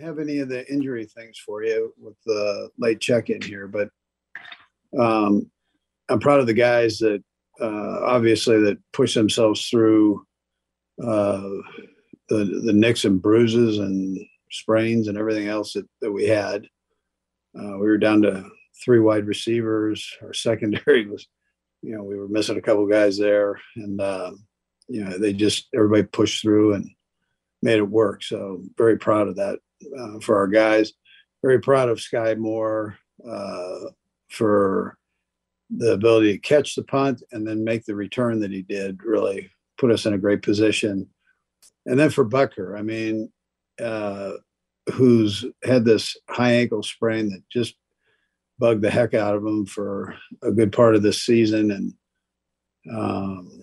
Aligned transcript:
have 0.00 0.18
any 0.18 0.38
of 0.38 0.48
the 0.48 0.70
injury 0.72 1.04
things 1.04 1.38
for 1.38 1.62
you 1.62 1.92
with 1.98 2.16
the 2.26 2.70
late 2.78 3.00
check-in 3.00 3.42
here, 3.42 3.68
but 3.68 3.90
um, 4.98 5.50
I'm 6.08 6.20
proud 6.20 6.40
of 6.40 6.46
the 6.46 6.54
guys 6.54 6.98
that 6.98 7.22
uh, 7.60 8.00
obviously 8.04 8.60
that 8.62 8.78
push 8.92 9.14
themselves 9.14 9.66
through 9.66 10.26
uh, 11.02 11.42
the 12.28 12.60
the 12.64 12.72
nicks 12.72 13.04
and 13.04 13.20
bruises 13.20 13.78
and 13.78 14.18
sprains 14.50 15.08
and 15.08 15.16
everything 15.16 15.48
else 15.48 15.74
that, 15.74 15.86
that 16.00 16.12
we 16.12 16.26
had. 16.26 16.66
Uh, 17.58 17.78
we 17.78 17.86
were 17.86 17.98
down 17.98 18.22
to 18.22 18.48
three 18.84 19.00
wide 19.00 19.26
receivers. 19.26 20.10
Our 20.22 20.32
secondary 20.34 21.06
was, 21.06 21.26
you 21.82 21.96
know, 21.96 22.02
we 22.02 22.16
were 22.16 22.28
missing 22.28 22.56
a 22.56 22.62
couple 22.62 22.86
guys 22.86 23.18
there, 23.18 23.60
and 23.76 24.00
uh, 24.00 24.32
you 24.88 25.04
know 25.04 25.18
they 25.18 25.32
just 25.32 25.68
everybody 25.74 26.04
pushed 26.04 26.42
through 26.42 26.74
and 26.74 26.90
made 27.62 27.78
it 27.78 27.88
work. 27.88 28.22
So 28.22 28.62
very 28.76 28.98
proud 28.98 29.28
of 29.28 29.36
that 29.36 29.58
uh, 29.98 30.20
for 30.20 30.36
our 30.36 30.48
guys. 30.48 30.92
Very 31.42 31.60
proud 31.60 31.88
of 31.88 31.98
Skyy 31.98 32.36
Moore 32.36 32.98
uh, 33.28 33.78
for 34.28 34.98
the 35.70 35.92
ability 35.92 36.32
to 36.32 36.38
catch 36.38 36.74
the 36.74 36.84
punt 36.84 37.22
and 37.32 37.46
then 37.46 37.64
make 37.64 37.84
the 37.84 37.94
return 37.94 38.40
that 38.40 38.50
he 38.50 38.62
did. 38.62 39.02
Really 39.04 39.50
put 39.78 39.90
us 39.90 40.06
in 40.06 40.14
a 40.14 40.18
great 40.18 40.42
position. 40.42 41.08
And 41.86 41.98
then 41.98 42.10
for 42.10 42.24
Butker, 42.24 42.78
I 42.78 42.82
mean, 42.82 43.32
uh, 43.82 44.32
who's 44.92 45.44
had 45.64 45.84
this 45.84 46.16
high 46.28 46.52
ankle 46.52 46.82
sprain 46.82 47.30
that 47.30 47.42
just 47.50 47.74
bugged 48.58 48.82
the 48.82 48.90
heck 48.90 49.14
out 49.14 49.34
of 49.34 49.44
him 49.44 49.64
for 49.64 50.14
a 50.42 50.52
good 50.52 50.72
part 50.72 50.94
of 50.94 51.02
this 51.02 51.22
season. 51.22 51.70
And 51.70 51.94
um, 52.92 53.62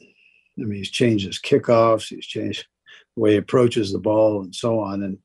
I 0.60 0.64
mean, 0.64 0.80
he's 0.80 0.90
changed 0.90 1.26
his 1.26 1.40
kickoffs, 1.40 2.08
he's 2.08 2.26
changed 2.26 2.66
the 3.16 3.22
way 3.22 3.32
he 3.32 3.38
approaches 3.38 3.92
the 3.92 4.00
ball, 4.00 4.42
and 4.42 4.54
so 4.54 4.80
on. 4.80 5.04
And 5.04 5.20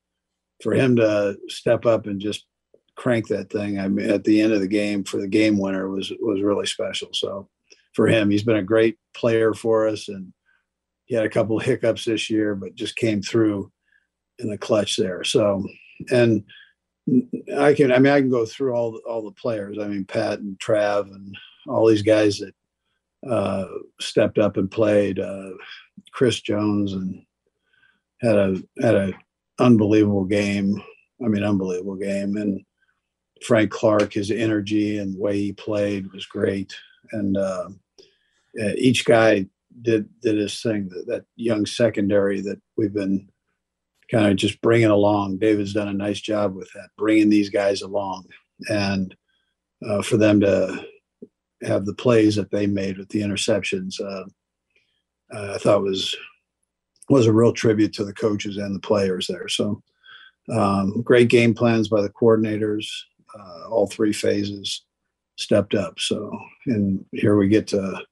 for 0.63 0.73
him 0.73 0.97
to 0.97 1.37
step 1.49 1.87
up 1.87 2.07
and 2.07 2.21
just 2.21 2.47
crank 2.95 3.29
that 3.29 3.51
thing, 3.51 3.79
I 3.79 3.89
mean, 3.89 4.11
at 4.11 4.25
the 4.25 4.41
end 4.41 4.53
of 4.53 4.61
the 4.61 4.69
game 4.69 5.05
for 5.05 5.19
the 5.19 5.29
game 5.29 5.59
winner 5.59 5.89
was 5.89 6.13
was 6.21 6.43
really 6.43 6.67
special. 6.67 7.09
So 7.13 7.49
for 7.95 8.07
him, 8.07 8.31
he's 8.31 8.45
been 8.45 8.57
a 8.57 8.63
great 8.63 8.99
player 9.15 9.55
for 9.55 9.89
us, 9.89 10.09
and 10.09 10.33
he 11.07 11.15
had 11.15 11.25
a 11.25 11.31
couple 11.31 11.59
of 11.59 11.65
hiccups 11.65 12.05
this 12.05 12.31
year, 12.31 12.55
but 12.55 12.75
just 12.75 12.97
came 12.97 13.23
through 13.23 13.71
in 14.39 14.49
the 14.49 14.59
clutch 14.59 14.97
there. 14.97 15.25
So, 15.25 15.67
and 16.11 16.45
I 17.59 17.75
can, 17.75 17.93
I 17.93 17.99
mean, 17.99 18.13
I 18.13 18.21
can 18.21 18.31
go 18.31 18.47
through 18.47 18.75
all 18.75 19.01
all 19.07 19.23
the 19.23 19.33
players. 19.33 19.79
I 19.79 19.89
mean, 19.89 20.05
Pat 20.05 20.39
and 20.39 20.59
Trav 20.59 21.13
and 21.15 21.37
all 21.69 21.87
these 21.87 22.03
guys 22.03 22.39
that 22.39 22.55
uh, 23.29 23.67
stepped 24.01 24.39
up 24.39 24.57
and 24.57 24.71
played. 24.71 25.19
Uh, 25.19 25.51
Chris 26.13 26.41
Jones 26.41 26.93
and 26.93 27.25
had 28.21 28.37
a 28.37 28.63
had 28.81 28.95
a 28.95 29.13
unbelievable 29.59 30.25
game. 30.25 30.83
I 31.25 31.29
mean, 31.29 31.45
unbelievable 31.45 31.97
game. 31.97 32.37
And 32.37 32.61
Frank 33.45 33.71
Clark, 33.71 34.13
his 34.13 34.31
energy 34.31 34.99
and 34.99 35.19
way 35.19 35.39
he 35.39 35.53
played 35.53 36.13
was 36.13 36.27
great. 36.27 36.75
And 37.13 37.37
uh, 37.37 37.69
each 38.77 39.05
guy 39.05 39.47
did 39.81 40.09
did 40.21 40.37
his 40.37 40.61
thing. 40.61 40.89
That, 40.89 41.07
that 41.07 41.25
young 41.37 41.67
secondary 41.67 42.41
that 42.43 42.61
we've 42.77 42.93
been 42.93 43.29
kind 44.11 44.31
of 44.31 44.37
just 44.37 44.61
bringing 44.61 44.91
along. 44.91 45.39
David's 45.39 45.73
done 45.73 45.89
a 45.89 45.95
nice 45.95 46.21
job 46.21 46.55
with 46.55 46.71
that, 46.75 46.91
bringing 46.99 47.31
these 47.31 47.49
guys 47.49 47.83
along, 47.83 48.27
and 48.69 49.17
uh, 49.89 50.03
for 50.03 50.17
them 50.17 50.41
to 50.41 50.87
have 51.63 51.87
the 51.87 51.95
plays 51.95 52.37
that 52.37 52.51
they 52.51 52.67
made 52.67 52.99
with 52.99 53.09
the 53.09 53.23
interceptions, 53.23 54.01
uh, 54.01 54.25
uh, 55.35 55.55
I 55.55 55.59
thought 55.59 55.83
was 55.83 56.15
was 57.13 57.27
a 57.27 57.33
real 57.33 57.53
tribute 57.53 57.93
to 57.93 58.05
the 58.05 58.15
coaches 58.15 58.57
and 58.57 58.75
the 58.75 58.81
players 58.81 59.27
there. 59.27 59.47
So 59.47 59.83
um, 60.51 61.03
great 61.03 61.29
game 61.29 61.53
plans 61.53 61.89
by 61.89 62.01
the 62.01 62.09
coordinators. 62.09 62.87
Uh, 63.39 63.69
all 63.69 63.87
three 63.87 64.15
phases 64.15 64.83
stepped 65.37 65.75
up. 65.75 66.01
So 66.01 66.33
and 66.67 67.05
here 67.13 67.37
we 67.37 67.49
get 67.49 67.67
to 67.69 68.03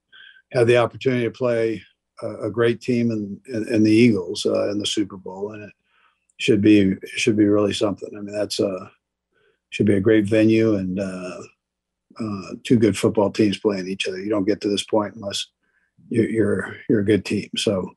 have 0.53 0.67
the 0.67 0.77
opportunity 0.77 1.24
to 1.24 1.30
play 1.30 1.83
a, 2.23 2.47
a 2.47 2.51
great 2.51 2.83
team 2.83 3.11
in, 3.11 3.41
in, 3.55 3.74
in 3.74 3.83
the 3.83 3.91
Eagles 3.91 4.45
uh, 4.45 4.70
in 4.70 4.79
the 4.79 4.86
Super 4.86 5.17
Bowl, 5.17 5.53
and 5.53 5.63
it 5.63 5.73
should 6.36 6.61
be 6.61 6.95
should 7.17 7.36
be 7.39 7.47
really 7.47 7.73
something. 7.73 8.11
I 8.13 8.20
mean, 8.20 8.35
that's 8.35 8.61
a 8.61 8.91
should 9.70 9.86
be 9.86 9.95
a 9.95 10.07
great 10.08 10.27
venue 10.27 10.74
and 10.74 11.01
uh, 11.01 11.41
uh, 12.20 12.55
two 12.64 12.79
good 12.79 12.98
football 12.98 13.30
teams 13.30 13.58
playing 13.58 13.89
each 13.89 14.07
other. 14.07 14.20
You 14.20 14.29
don't 14.29 14.47
get 14.47 14.61
to 14.61 14.69
this 14.69 14.85
point 14.85 15.14
unless 15.14 15.47
you're, 16.11 16.77
you're 16.89 17.01
a 17.01 17.05
good 17.05 17.24
team. 17.24 17.48
So 17.57 17.92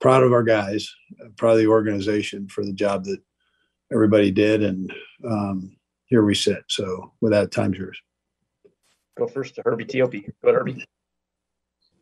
proud 0.00 0.22
of 0.22 0.32
our 0.32 0.42
guys, 0.42 0.92
proud 1.36 1.52
of 1.52 1.58
the 1.58 1.66
organization 1.66 2.48
for 2.48 2.64
the 2.64 2.72
job 2.72 3.04
that 3.04 3.18
everybody 3.92 4.30
did, 4.30 4.62
and 4.62 4.92
um, 5.28 5.76
here 6.06 6.24
we 6.24 6.34
sit. 6.34 6.64
So 6.68 7.12
with 7.20 7.32
that, 7.32 7.52
time's 7.52 7.78
yours. 7.78 8.00
Go 9.18 9.26
first 9.26 9.54
to 9.56 9.62
Herbie 9.64 9.84
Teope. 9.84 10.24
Go 10.42 10.48
ahead, 10.50 10.54
Herbie. 10.54 10.86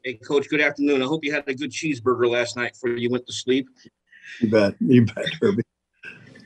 Hey, 0.04 0.14
Coach. 0.14 0.48
Good 0.48 0.60
afternoon. 0.60 1.02
I 1.02 1.06
hope 1.06 1.24
you 1.24 1.32
had 1.32 1.44
a 1.48 1.54
good 1.54 1.72
cheeseburger 1.72 2.30
last 2.30 2.56
night 2.56 2.74
before 2.74 2.96
you 2.96 3.10
went 3.10 3.26
to 3.26 3.32
sleep. 3.32 3.68
You 4.40 4.50
bet. 4.50 4.74
You 4.80 5.04
bet, 5.04 5.26
Herbie. 5.40 5.62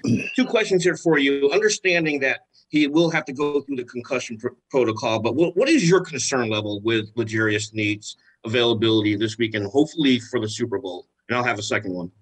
Two 0.35 0.47
questions 0.47 0.83
here 0.83 0.97
for 0.97 1.19
you. 1.19 1.51
Understanding 1.53 2.19
that 2.21 2.41
he 2.71 2.89
will 2.89 3.11
have 3.11 3.27
to 3.27 3.33
go 3.33 3.61
through 3.61 3.77
the 3.77 3.85
concussion 3.85 4.39
pr- 4.39 4.49
protocol, 4.71 5.21
but 5.21 5.35
what, 5.35 5.55
what 5.57 5.69
is 5.69 5.89
your 5.89 6.01
concern 6.01 6.49
level 6.49 6.81
with 6.81 7.11
L'Jarius 7.17 7.69
Sneed's 7.69 8.17
availability 8.45 9.15
this 9.15 9.37
weekend, 9.37 9.67
hopefully 9.67 10.19
for 10.19 10.41
the 10.41 10.49
Super 10.49 10.79
Bowl? 10.79 11.07
And 11.33 11.39
I'll 11.39 11.45
have 11.45 11.59
a 11.59 11.63
second 11.63 11.95
one. 11.95 12.13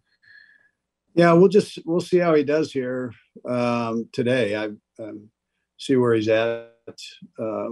Yeah, 1.17 1.33
we'll 1.33 1.49
just 1.49 1.81
we'll 1.85 2.01
see 2.01 2.19
how 2.19 2.33
he 2.33 2.45
does 2.45 2.71
here 2.73 3.13
um, 3.45 4.09
today. 4.13 4.55
I 4.55 4.67
um, 5.03 5.31
see 5.79 5.97
where 5.97 6.15
he's 6.15 6.29
at. 6.29 6.71
Uh, 7.37 7.71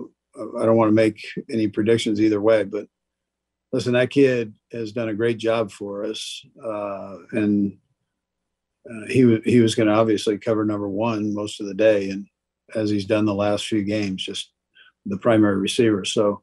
I 0.59 0.67
don't 0.67 0.77
want 0.77 0.89
to 0.89 0.95
make 0.95 1.25
any 1.49 1.69
predictions 1.69 2.21
either 2.21 2.41
way, 2.41 2.65
but 2.65 2.89
listen, 3.73 3.93
that 3.93 4.11
kid 4.11 4.53
has 4.73 4.91
done 4.91 5.11
a 5.11 5.15
great 5.15 5.39
job 5.39 5.71
for 5.71 6.03
us, 6.03 6.45
uh, 6.65 7.19
and 7.31 7.79
uh, 8.91 9.07
he 9.07 9.25
was 9.25 9.39
he 9.45 9.61
was 9.61 9.77
going 9.77 9.87
to 9.87 9.95
obviously 9.95 10.39
cover 10.39 10.65
number 10.65 10.89
one 10.89 11.33
most 11.33 11.61
of 11.61 11.69
the 11.69 11.75
day, 11.75 12.11
and 12.11 12.27
as 12.75 12.91
he's 12.91 13.07
done 13.07 13.27
the 13.27 13.33
last 13.33 13.69
few 13.69 13.85
games, 13.85 14.25
just 14.25 14.51
the 15.07 15.19
primary 15.19 15.59
receiver. 15.59 16.05
So, 16.05 16.43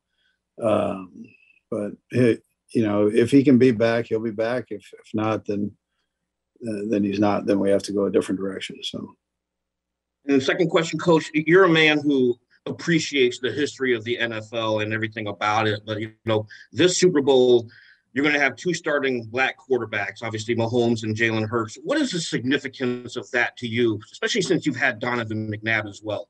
um, 0.64 1.26
but 1.70 1.92
he, 2.12 2.38
you 2.76 2.86
know, 2.86 3.08
if 3.08 3.32
he 3.32 3.42
can 3.42 3.58
be 3.58 3.72
back, 3.72 4.08
he'll 4.08 4.20
be 4.20 4.32
back. 4.32 4.66
If 4.70 4.86
if 4.94 5.10
not, 5.14 5.46
then 5.46 5.72
uh, 6.68 6.82
then 6.90 7.04
he's 7.04 7.20
not. 7.20 7.46
Then 7.46 7.60
we 7.60 7.70
have 7.70 7.84
to 7.84 7.94
go 7.94 8.06
a 8.06 8.12
different 8.12 8.40
direction. 8.40 8.78
So. 8.84 9.16
And 10.28 10.42
the 10.42 10.46
second 10.46 10.70
question, 10.70 11.00
Coach, 11.00 11.32
you're 11.34 11.66
a 11.66 11.70
man 11.70 12.00
who 12.00 12.36
appreciates 12.66 13.40
the 13.40 13.52
history 13.52 13.96
of 13.96 14.04
the 14.04 14.18
NFL 14.18 14.84
and 14.84 14.92
everything 14.92 15.28
about 15.28 15.68
it. 15.68 15.82
But 15.86 16.02
you 16.02 16.14
know, 16.26 16.48
this 16.74 16.98
Super 16.98 17.22
Bowl, 17.22 17.70
you're 18.12 18.24
going 18.24 18.36
to 18.36 18.42
have 18.42 18.56
two 18.56 18.74
starting 18.74 19.24
black 19.26 19.56
quarterbacks, 19.58 20.24
obviously 20.24 20.56
Mahomes 20.56 21.04
and 21.04 21.16
Jalen 21.16 21.48
Hurts. 21.48 21.78
What 21.84 22.00
is 22.00 22.12
the 22.12 22.20
significance 22.20 23.16
of 23.16 23.30
that 23.32 23.56
to 23.58 23.68
you, 23.68 24.02
especially 24.12 24.42
since 24.42 24.66
you've 24.66 24.76
had 24.76 25.00
Donovan 25.00 25.50
McNabb 25.50 25.88
as 25.88 26.02
well? 26.04 26.28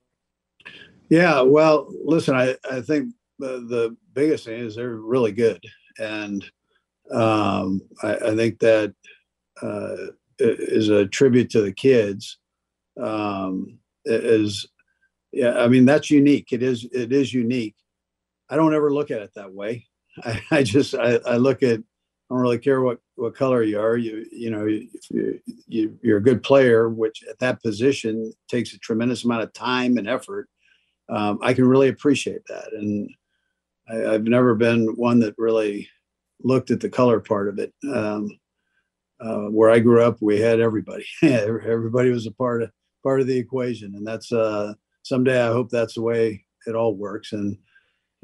Yeah, 1.10 1.42
well, 1.42 1.88
listen, 2.04 2.36
I, 2.36 2.56
I 2.70 2.82
think 2.82 3.14
the, 3.40 3.66
the 3.68 3.98
biggest 4.14 4.46
thing 4.46 4.60
is 4.60 4.76
they're 4.76 4.98
really 4.98 5.32
good. 5.32 5.64
And 6.00 6.44
um, 7.12 7.82
I, 8.04 8.16
I, 8.16 8.36
think 8.36 8.60
that 8.60 8.94
uh, 9.62 9.96
is 10.40 10.90
a 10.90 11.06
tribute 11.06 11.50
to 11.52 11.62
the 11.62 11.72
kids. 11.72 12.38
Um, 13.02 13.80
is 14.06 14.68
yeah, 15.32 15.58
I 15.58 15.68
mean 15.68 15.86
that's 15.86 16.10
unique. 16.10 16.52
It 16.52 16.64
is 16.64 16.88
it 16.92 17.12
is 17.12 17.34
unique. 17.34 17.76
I 18.50 18.56
don't 18.56 18.74
ever 18.74 18.94
look 18.94 19.12
at 19.12 19.22
it 19.22 19.32
that 19.36 19.52
way. 19.52 19.86
I, 20.24 20.42
I 20.52 20.64
just 20.64 20.96
I, 20.96 21.20
I, 21.28 21.38
look 21.38 21.62
at 21.62 21.80
I 21.80 21.84
don't 22.30 22.40
really 22.40 22.60
care 22.60 22.82
what 22.82 23.00
what 23.16 23.36
color 23.36 23.64
you 23.64 23.80
are. 23.80 23.98
You 23.98 24.26
you 24.32 24.50
know 24.50 24.66
you, 24.66 25.40
you 25.68 26.00
you're 26.02 26.18
a 26.18 26.24
good 26.24 26.42
player, 26.42 26.90
which 26.90 27.24
at 27.30 27.40
that 27.40 27.62
position 27.62 28.32
takes 28.48 28.74
a 28.74 28.80
tremendous 28.80 29.26
amount 29.26 29.44
of 29.44 29.53
time 29.53 29.98
and 29.98 30.08
effort. 30.08 30.50
Um, 31.09 31.40
I 31.41 31.53
can 31.53 31.68
really 31.68 31.90
appreciate 31.90 32.46
that, 32.48 32.74
and 32.74 33.09
I, 33.90 34.14
have 34.14 34.23
never 34.23 34.55
been 34.55 34.87
one 34.96 35.20
that 35.20 35.35
really 35.37 35.87
looked 36.43 36.72
at 36.72 36.79
the 36.79 36.90
color 36.90 37.20
part 37.20 37.47
of 37.47 37.59
it. 37.59 37.73
Um, 37.91 38.29
uh, 39.20 39.46
where 39.46 39.70
I 39.70 39.79
grew 39.79 40.03
up, 40.03 40.17
we 40.22 40.40
had 40.40 40.59
everybody. 40.59 41.05
everybody 41.23 42.09
was 42.09 42.28
a 42.28 42.32
part 42.32 42.64
of 42.64 42.72
part 43.03 43.22
of 43.22 43.28
the 43.28 43.37
equation, 43.37 43.96
and 43.96 44.05
that's 44.05 44.32
uh, 44.32 44.73
someday 45.03 45.41
I 45.41 45.52
hope 45.52 45.70
that's 45.70 45.93
the 45.96 46.02
way 46.02 46.46
it 46.67 46.76
all 46.76 46.96
works. 46.96 47.32
And 47.32 47.58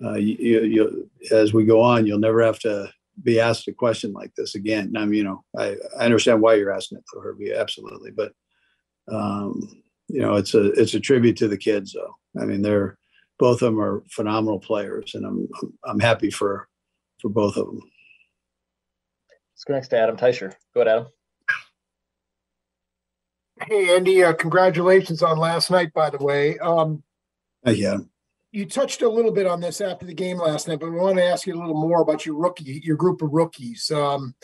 uh, 0.03 0.15
you, 0.15 0.61
you, 0.61 1.09
as 1.31 1.53
we 1.53 1.63
go 1.63 1.81
on, 1.81 2.05
you'll 2.05 2.19
never 2.19 2.41
have 2.41 2.59
to 2.59 2.91
be 3.23 3.39
asked 3.39 3.67
a 3.67 3.73
question 3.73 4.11
like 4.13 4.33
this 4.35 4.55
again. 4.55 4.93
I 4.97 5.05
mean, 5.05 5.13
you 5.13 5.23
know, 5.23 5.43
I, 5.57 5.77
I 5.97 6.05
understand 6.05 6.41
why 6.41 6.55
you're 6.55 6.73
asking 6.73 6.97
it, 6.97 7.03
though, 7.13 7.21
Herbie, 7.21 7.53
absolutely. 7.53 8.11
But 8.11 8.33
um, 9.11 9.81
you 10.07 10.19
know, 10.19 10.35
it's 10.35 10.53
a 10.53 10.71
it's 10.73 10.93
a 10.93 10.99
tribute 10.99 11.37
to 11.37 11.47
the 11.47 11.57
kids, 11.57 11.93
though. 11.93 12.15
I 12.41 12.45
mean, 12.45 12.61
they're 12.61 12.97
both 13.41 13.63
of 13.63 13.71
them 13.71 13.81
are 13.81 14.03
phenomenal 14.07 14.59
players, 14.59 15.15
and 15.15 15.25
I'm 15.25 15.47
I'm, 15.61 15.73
I'm 15.83 15.99
happy 15.99 16.29
for 16.29 16.69
for 17.19 17.29
both 17.29 17.57
of 17.57 17.65
them. 17.65 17.81
Let's 19.55 19.63
go 19.65 19.73
next 19.73 19.87
to 19.89 19.97
Adam 19.97 20.15
Teicher. 20.15 20.53
Go 20.75 20.81
ahead, 20.81 20.87
Adam. 20.87 21.07
Hey, 23.67 23.95
Andy, 23.95 24.23
uh, 24.23 24.33
congratulations 24.33 25.23
on 25.23 25.39
last 25.39 25.71
night, 25.71 25.91
by 25.93 26.11
the 26.11 26.23
way. 26.23 26.59
Um, 26.59 27.03
Uh, 27.65 27.71
Yeah, 27.71 27.97
you 28.51 28.67
touched 28.67 29.01
a 29.01 29.09
little 29.09 29.31
bit 29.31 29.47
on 29.47 29.59
this 29.59 29.81
after 29.81 30.05
the 30.05 30.13
game 30.13 30.37
last 30.37 30.67
night, 30.67 30.79
but 30.79 30.91
we 30.91 30.97
want 30.97 31.17
to 31.17 31.25
ask 31.25 31.47
you 31.47 31.55
a 31.55 31.59
little 31.59 31.79
more 31.79 32.01
about 32.01 32.25
your 32.25 32.35
rookie, 32.35 32.79
your 32.83 32.95
group 32.95 33.23
of 33.23 33.31
rookies. 33.31 33.89
Um, 33.89 34.35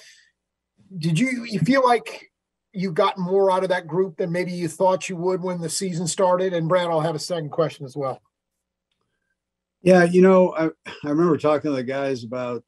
did 0.97 1.19
you, 1.19 1.45
you 1.45 1.59
feel 1.59 1.83
like 1.83 2.31
you 2.73 2.91
got 2.91 3.17
more 3.17 3.51
out 3.51 3.63
of 3.63 3.69
that 3.69 3.87
group 3.87 4.17
than 4.17 4.31
maybe 4.31 4.51
you 4.51 4.67
thought 4.67 5.09
you 5.09 5.17
would 5.17 5.41
when 5.41 5.61
the 5.61 5.69
season 5.69 6.07
started? 6.07 6.53
And 6.53 6.67
Brad, 6.67 6.87
I'll 6.87 7.01
have 7.01 7.15
a 7.15 7.19
second 7.19 7.49
question 7.49 7.85
as 7.85 7.95
well. 7.95 8.21
Yeah. 9.87 10.03
You 10.03 10.21
know, 10.21 10.53
I 10.53 10.65
I 11.05 11.09
remember 11.09 11.37
talking 11.37 11.71
to 11.71 11.75
the 11.75 11.83
guys 11.83 12.25
about 12.25 12.63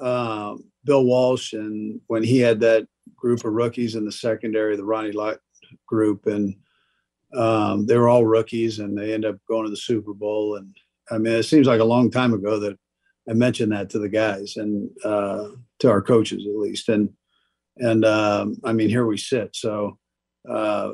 um, 0.00 0.64
Bill 0.84 1.04
Walsh 1.04 1.52
and 1.52 2.00
when 2.08 2.24
he 2.24 2.38
had 2.38 2.58
that 2.60 2.88
group 3.14 3.44
of 3.44 3.52
rookies 3.52 3.94
in 3.94 4.04
the 4.04 4.10
secondary, 4.10 4.76
the 4.76 4.84
Ronnie 4.84 5.12
Lott 5.12 5.38
group, 5.86 6.26
and 6.26 6.56
um, 7.32 7.86
they 7.86 7.96
were 7.96 8.08
all 8.08 8.26
rookies, 8.26 8.80
and 8.80 8.98
they 8.98 9.14
end 9.14 9.24
up 9.24 9.36
going 9.48 9.64
to 9.64 9.70
the 9.70 9.76
Super 9.76 10.12
Bowl. 10.12 10.56
And 10.56 10.76
I 11.12 11.18
mean, 11.18 11.32
it 11.32 11.44
seems 11.44 11.68
like 11.68 11.80
a 11.80 11.84
long 11.84 12.10
time 12.10 12.34
ago 12.34 12.58
that 12.58 12.76
I 13.30 13.34
mentioned 13.34 13.70
that 13.70 13.88
to 13.90 14.00
the 14.00 14.08
guys 14.08 14.56
and 14.56 14.90
uh, 15.04 15.50
to 15.78 15.90
our 15.90 16.02
coaches 16.02 16.44
at 16.44 16.58
least, 16.58 16.88
and 16.88 17.08
and 17.76 18.04
um, 18.04 18.56
I 18.64 18.72
mean, 18.72 18.88
here 18.88 19.06
we 19.06 19.16
sit. 19.16 19.54
So 19.54 19.96
uh, 20.50 20.90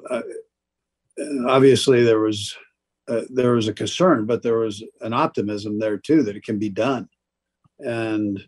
obviously, 1.47 2.05
there 2.05 2.21
was 2.21 2.55
uh, 3.09 3.23
there 3.31 3.53
was 3.53 3.69
a 3.69 3.73
concern, 3.73 4.27
but 4.27 4.43
there 4.43 4.59
was 4.59 4.83
an 5.01 5.13
optimism 5.13 5.79
there 5.79 5.99
too 5.99 6.23
that 6.23 6.37
it 6.37 6.45
can 6.45 6.59
be 6.59 6.69
done. 6.69 7.09
And 7.81 8.41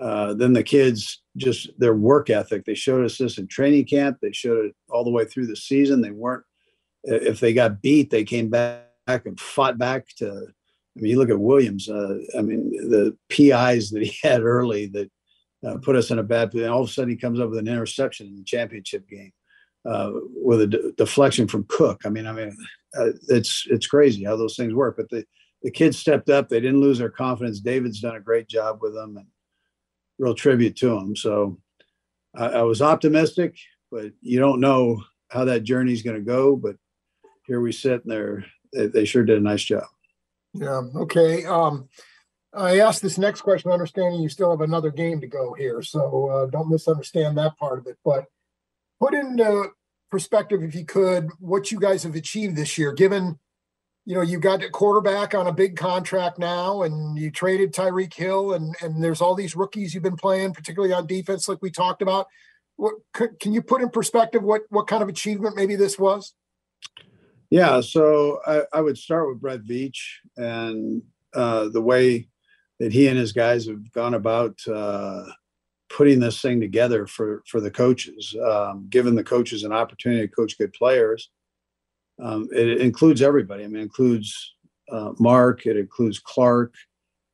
uh, 0.00 0.34
then 0.34 0.52
the 0.52 0.62
kids 0.62 1.22
just 1.36 1.70
their 1.78 1.94
work 1.94 2.28
ethic. 2.30 2.64
They 2.64 2.74
showed 2.74 3.04
us 3.04 3.18
this 3.18 3.38
in 3.38 3.46
training 3.46 3.86
camp. 3.86 4.18
They 4.20 4.32
showed 4.32 4.66
it 4.66 4.74
all 4.90 5.04
the 5.04 5.10
way 5.10 5.24
through 5.24 5.46
the 5.46 5.56
season. 5.56 6.00
They 6.00 6.10
weren't 6.10 6.44
if 7.06 7.40
they 7.40 7.54
got 7.54 7.80
beat, 7.80 8.10
they 8.10 8.24
came 8.24 8.50
back 8.50 8.82
and 9.06 9.38
fought 9.38 9.78
back 9.78 10.08
to. 10.16 10.28
I 10.28 11.00
mean, 11.00 11.10
you 11.10 11.18
look 11.18 11.30
at 11.30 11.38
Williams. 11.38 11.88
Uh, 11.88 12.18
I 12.36 12.42
mean, 12.42 12.70
the 12.70 13.16
PIs 13.28 13.90
that 13.90 14.02
he 14.02 14.16
had 14.22 14.42
early 14.42 14.86
that 14.86 15.10
uh, 15.64 15.76
put 15.76 15.94
us 15.94 16.10
in 16.10 16.18
a 16.18 16.22
bad. 16.22 16.54
And 16.54 16.66
all 16.66 16.82
of 16.82 16.88
a 16.88 16.92
sudden, 16.92 17.10
he 17.10 17.16
comes 17.16 17.38
up 17.38 17.50
with 17.50 17.58
an 17.58 17.68
interception 17.68 18.28
in 18.28 18.36
the 18.36 18.44
championship 18.44 19.06
game 19.08 19.32
uh, 19.88 20.12
with 20.34 20.62
a 20.62 20.66
de- 20.66 20.92
deflection 20.92 21.46
from 21.46 21.66
Cook. 21.68 22.02
I 22.04 22.08
mean, 22.08 22.26
I 22.26 22.32
mean, 22.32 22.56
uh, 22.98 23.10
it's 23.28 23.66
it's 23.70 23.86
crazy 23.86 24.24
how 24.24 24.36
those 24.36 24.56
things 24.56 24.74
work. 24.74 24.96
But 24.96 25.08
the 25.10 25.24
the 25.62 25.70
kids 25.70 25.98
stepped 25.98 26.28
up. 26.28 26.48
They 26.48 26.60
didn't 26.60 26.80
lose 26.80 26.98
their 26.98 27.10
confidence. 27.10 27.60
David's 27.60 28.00
done 28.00 28.16
a 28.16 28.20
great 28.20 28.48
job 28.48 28.78
with 28.80 28.94
them, 28.94 29.16
and 29.16 29.26
real 30.18 30.34
tribute 30.34 30.76
to 30.76 30.96
him. 30.96 31.16
So 31.16 31.58
I, 32.34 32.46
I 32.46 32.62
was 32.62 32.82
optimistic, 32.82 33.56
but 33.90 34.12
you 34.20 34.38
don't 34.38 34.60
know 34.60 35.02
how 35.28 35.44
that 35.44 35.64
journey's 35.64 36.02
going 36.02 36.16
to 36.16 36.22
go. 36.22 36.56
But 36.56 36.76
here 37.46 37.60
we 37.60 37.72
sit, 37.72 38.02
and 38.04 38.10
they're 38.10 38.44
they, 38.72 38.86
they 38.86 39.04
sure 39.04 39.24
did 39.24 39.38
a 39.38 39.42
nice 39.42 39.64
job. 39.64 39.84
Yeah, 40.54 40.82
okay. 40.96 41.44
Um, 41.44 41.88
I 42.54 42.80
asked 42.80 43.02
this 43.02 43.18
next 43.18 43.42
question, 43.42 43.70
understanding 43.70 44.22
you 44.22 44.30
still 44.30 44.50
have 44.50 44.62
another 44.62 44.90
game 44.90 45.20
to 45.20 45.26
go 45.26 45.52
here, 45.54 45.82
so 45.82 46.28
uh, 46.28 46.46
don't 46.46 46.70
misunderstand 46.70 47.36
that 47.36 47.56
part 47.58 47.78
of 47.78 47.86
it. 47.86 47.98
But 48.04 48.24
put 48.98 49.14
in 49.14 49.26
into 49.26 49.70
perspective, 50.10 50.62
if 50.62 50.74
you 50.74 50.84
could, 50.84 51.28
what 51.38 51.70
you 51.70 51.80
guys 51.80 52.02
have 52.02 52.14
achieved 52.14 52.56
this 52.56 52.78
year, 52.78 52.92
given 52.92 53.38
you 54.04 54.14
know 54.14 54.22
you 54.22 54.38
got 54.38 54.62
a 54.62 54.70
quarterback 54.70 55.34
on 55.34 55.46
a 55.46 55.52
big 55.52 55.76
contract 55.76 56.38
now, 56.38 56.82
and 56.82 57.18
you 57.18 57.30
traded 57.30 57.72
Tyreek 57.72 58.14
Hill, 58.14 58.54
and 58.54 58.74
and 58.80 59.02
there's 59.02 59.20
all 59.20 59.34
these 59.34 59.56
rookies 59.56 59.94
you've 59.94 60.02
been 60.02 60.16
playing, 60.16 60.54
particularly 60.54 60.94
on 60.94 61.06
defense, 61.06 61.48
like 61.48 61.62
we 61.62 61.70
talked 61.70 62.02
about. 62.02 62.26
What 62.76 62.94
can 63.12 63.52
you 63.52 63.62
put 63.62 63.80
in 63.80 63.88
perspective 63.88 64.42
what 64.42 64.62
what 64.68 64.86
kind 64.86 65.02
of 65.02 65.08
achievement 65.08 65.56
maybe 65.56 65.76
this 65.76 65.98
was? 65.98 66.34
Yeah, 67.50 67.80
so 67.80 68.40
I, 68.46 68.62
I 68.72 68.80
would 68.80 68.98
start 68.98 69.28
with 69.28 69.40
Brett 69.40 69.62
Veach 69.62 69.98
and 70.36 71.02
uh, 71.32 71.68
the 71.68 71.80
way 71.80 72.28
that 72.80 72.92
he 72.92 73.08
and 73.08 73.18
his 73.18 73.32
guys 73.32 73.66
have 73.66 73.90
gone 73.92 74.14
about 74.14 74.58
uh, 74.66 75.24
putting 75.88 76.20
this 76.20 76.40
thing 76.40 76.60
together 76.60 77.06
for 77.06 77.42
for 77.46 77.60
the 77.60 77.70
coaches, 77.70 78.34
um, 78.44 78.86
giving 78.90 79.14
the 79.14 79.24
coaches 79.24 79.64
an 79.64 79.72
opportunity 79.72 80.26
to 80.26 80.34
coach 80.34 80.58
good 80.58 80.72
players. 80.72 81.30
Um, 82.22 82.48
it 82.52 82.80
includes 82.80 83.22
everybody. 83.22 83.64
I 83.64 83.66
mean, 83.68 83.80
it 83.80 83.82
includes 83.84 84.54
uh, 84.90 85.12
Mark. 85.18 85.66
It 85.66 85.76
includes 85.76 86.18
Clark. 86.18 86.74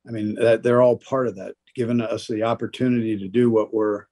I 0.07 0.11
mean, 0.11 0.35
that 0.35 0.63
they're 0.63 0.81
all 0.81 0.97
part 0.97 1.27
of 1.27 1.37
that, 1.37 1.55
giving 1.75 2.01
us 2.01 2.27
the 2.27 2.43
opportunity 2.43 3.17
to 3.17 3.27
do 3.27 3.49
what 3.49 3.73
we're 3.73 4.05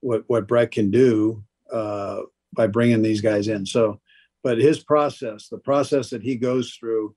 what 0.00 0.24
what 0.26 0.48
Brett 0.48 0.70
can 0.72 0.90
do 0.90 1.44
uh, 1.72 2.20
by 2.54 2.66
bringing 2.66 3.02
these 3.02 3.20
guys 3.20 3.48
in. 3.48 3.64
So 3.66 4.00
but 4.42 4.58
his 4.58 4.82
process, 4.82 5.48
the 5.48 5.58
process 5.58 6.10
that 6.10 6.22
he 6.22 6.36
goes 6.36 6.74
through, 6.74 7.14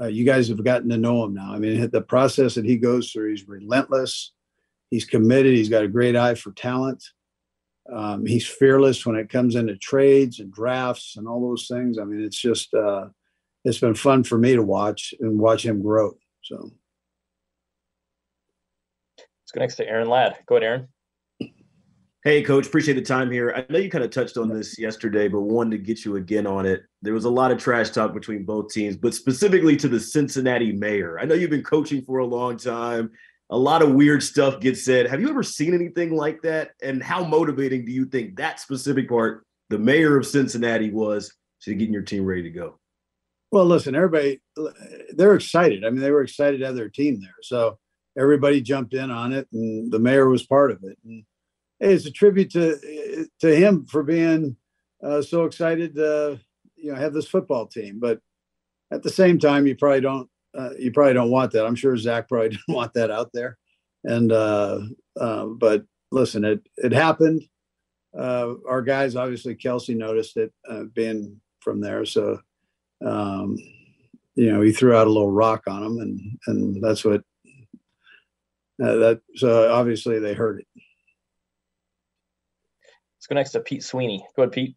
uh, 0.00 0.06
you 0.06 0.24
guys 0.24 0.48
have 0.48 0.64
gotten 0.64 0.88
to 0.88 0.96
know 0.96 1.24
him 1.24 1.34
now. 1.34 1.52
I 1.52 1.58
mean, 1.58 1.88
the 1.90 2.02
process 2.02 2.54
that 2.54 2.64
he 2.64 2.76
goes 2.76 3.12
through, 3.12 3.30
he's 3.30 3.46
relentless. 3.46 4.32
He's 4.94 5.04
committed. 5.04 5.52
He's 5.52 5.68
got 5.68 5.82
a 5.82 5.88
great 5.88 6.14
eye 6.14 6.36
for 6.36 6.52
talent. 6.52 7.02
Um, 7.92 8.24
he's 8.24 8.46
fearless 8.46 9.04
when 9.04 9.16
it 9.16 9.28
comes 9.28 9.56
into 9.56 9.76
trades 9.76 10.38
and 10.38 10.52
drafts 10.52 11.16
and 11.16 11.26
all 11.26 11.40
those 11.40 11.66
things. 11.66 11.98
I 11.98 12.04
mean, 12.04 12.22
it's 12.22 12.40
just, 12.40 12.72
uh, 12.72 13.06
it's 13.64 13.80
been 13.80 13.96
fun 13.96 14.22
for 14.22 14.38
me 14.38 14.54
to 14.54 14.62
watch 14.62 15.12
and 15.18 15.36
watch 15.36 15.66
him 15.66 15.82
grow. 15.82 16.16
So, 16.44 16.70
Let's 19.18 19.50
go 19.52 19.62
next 19.62 19.74
to 19.78 19.88
Aaron 19.88 20.08
Ladd. 20.08 20.36
Go 20.46 20.54
ahead, 20.54 20.62
Aaron. 20.62 20.88
Hey, 22.22 22.44
coach, 22.44 22.68
appreciate 22.68 22.94
the 22.94 23.02
time 23.02 23.32
here. 23.32 23.52
I 23.56 23.72
know 23.72 23.80
you 23.80 23.90
kind 23.90 24.04
of 24.04 24.12
touched 24.12 24.36
on 24.36 24.48
this 24.48 24.78
yesterday, 24.78 25.26
but 25.26 25.40
wanted 25.40 25.72
to 25.72 25.78
get 25.78 26.04
you 26.04 26.14
again 26.14 26.46
on 26.46 26.66
it. 26.66 26.84
There 27.02 27.14
was 27.14 27.24
a 27.24 27.30
lot 27.30 27.50
of 27.50 27.58
trash 27.58 27.90
talk 27.90 28.14
between 28.14 28.44
both 28.44 28.72
teams, 28.72 28.96
but 28.96 29.12
specifically 29.12 29.74
to 29.74 29.88
the 29.88 29.98
Cincinnati 29.98 30.70
mayor. 30.70 31.18
I 31.18 31.24
know 31.24 31.34
you've 31.34 31.50
been 31.50 31.64
coaching 31.64 32.00
for 32.02 32.18
a 32.18 32.24
long 32.24 32.56
time. 32.58 33.10
A 33.50 33.58
lot 33.58 33.82
of 33.82 33.92
weird 33.92 34.22
stuff 34.22 34.60
gets 34.60 34.84
said. 34.84 35.06
Have 35.06 35.20
you 35.20 35.28
ever 35.28 35.42
seen 35.42 35.74
anything 35.74 36.14
like 36.14 36.42
that? 36.42 36.70
And 36.82 37.02
how 37.02 37.24
motivating 37.24 37.84
do 37.84 37.92
you 37.92 38.06
think 38.06 38.36
that 38.36 38.58
specific 38.58 39.08
part, 39.08 39.46
the 39.68 39.78
mayor 39.78 40.16
of 40.16 40.26
Cincinnati, 40.26 40.90
was 40.90 41.32
to 41.62 41.74
getting 41.74 41.92
your 41.92 42.02
team 42.02 42.24
ready 42.24 42.42
to 42.42 42.50
go? 42.50 42.78
well, 43.54 43.66
listen, 43.66 43.94
everybody, 43.94 44.40
they're 45.10 45.36
excited. 45.36 45.84
I 45.84 45.90
mean, 45.90 46.00
they 46.00 46.10
were 46.10 46.22
excited 46.22 46.58
to 46.58 46.66
have 46.66 46.74
their 46.74 46.88
team 46.88 47.20
there. 47.20 47.36
So 47.40 47.78
everybody 48.18 48.60
jumped 48.60 48.94
in 48.94 49.12
on 49.12 49.32
it, 49.32 49.46
and 49.52 49.92
the 49.92 50.00
mayor 50.00 50.28
was 50.28 50.44
part 50.44 50.72
of 50.72 50.82
it. 50.82 50.98
And 51.04 51.24
it's 51.78 52.04
a 52.04 52.10
tribute 52.10 52.50
to 52.50 53.28
to 53.42 53.54
him 53.54 53.86
for 53.86 54.02
being 54.02 54.56
uh, 55.04 55.22
so 55.22 55.44
excited 55.44 55.94
to 55.94 56.40
you 56.74 56.90
know 56.90 56.98
have 56.98 57.12
this 57.12 57.28
football 57.28 57.68
team. 57.68 58.00
But 58.00 58.18
at 58.90 59.04
the 59.04 59.10
same 59.10 59.38
time, 59.38 59.68
you 59.68 59.76
probably 59.76 60.00
don't 60.00 60.28
uh, 60.56 60.70
you 60.78 60.92
probably 60.92 61.14
don't 61.14 61.30
want 61.30 61.52
that. 61.52 61.66
I'm 61.66 61.74
sure 61.74 61.96
Zach 61.96 62.28
probably 62.28 62.48
didn't 62.50 62.68
want 62.68 62.94
that 62.94 63.10
out 63.10 63.30
there. 63.32 63.58
And 64.04 64.32
uh, 64.32 64.80
uh, 65.18 65.46
but 65.46 65.84
listen, 66.10 66.44
it 66.44 66.60
it 66.76 66.92
happened. 66.92 67.42
Uh, 68.16 68.54
our 68.68 68.82
guys, 68.82 69.16
obviously, 69.16 69.56
Kelce 69.56 69.96
noticed 69.96 70.36
it 70.36 70.52
uh, 70.68 70.84
being 70.94 71.40
from 71.60 71.80
there, 71.80 72.04
so 72.04 72.38
um, 73.04 73.56
you 74.34 74.52
know 74.52 74.60
he 74.60 74.72
threw 74.72 74.94
out 74.94 75.06
a 75.06 75.10
little 75.10 75.32
rock 75.32 75.62
on 75.66 75.82
him, 75.82 75.98
and 75.98 76.38
and 76.46 76.82
that's 76.82 77.04
what 77.04 77.22
uh, 78.82 78.96
that. 78.96 79.20
So 79.36 79.72
obviously 79.72 80.18
they 80.18 80.34
heard 80.34 80.60
it. 80.60 80.66
Let's 83.16 83.26
go 83.26 83.34
next 83.34 83.52
to 83.52 83.60
Pete 83.60 83.82
Sweeney. 83.82 84.24
Go 84.36 84.42
ahead, 84.42 84.52
Pete. 84.52 84.76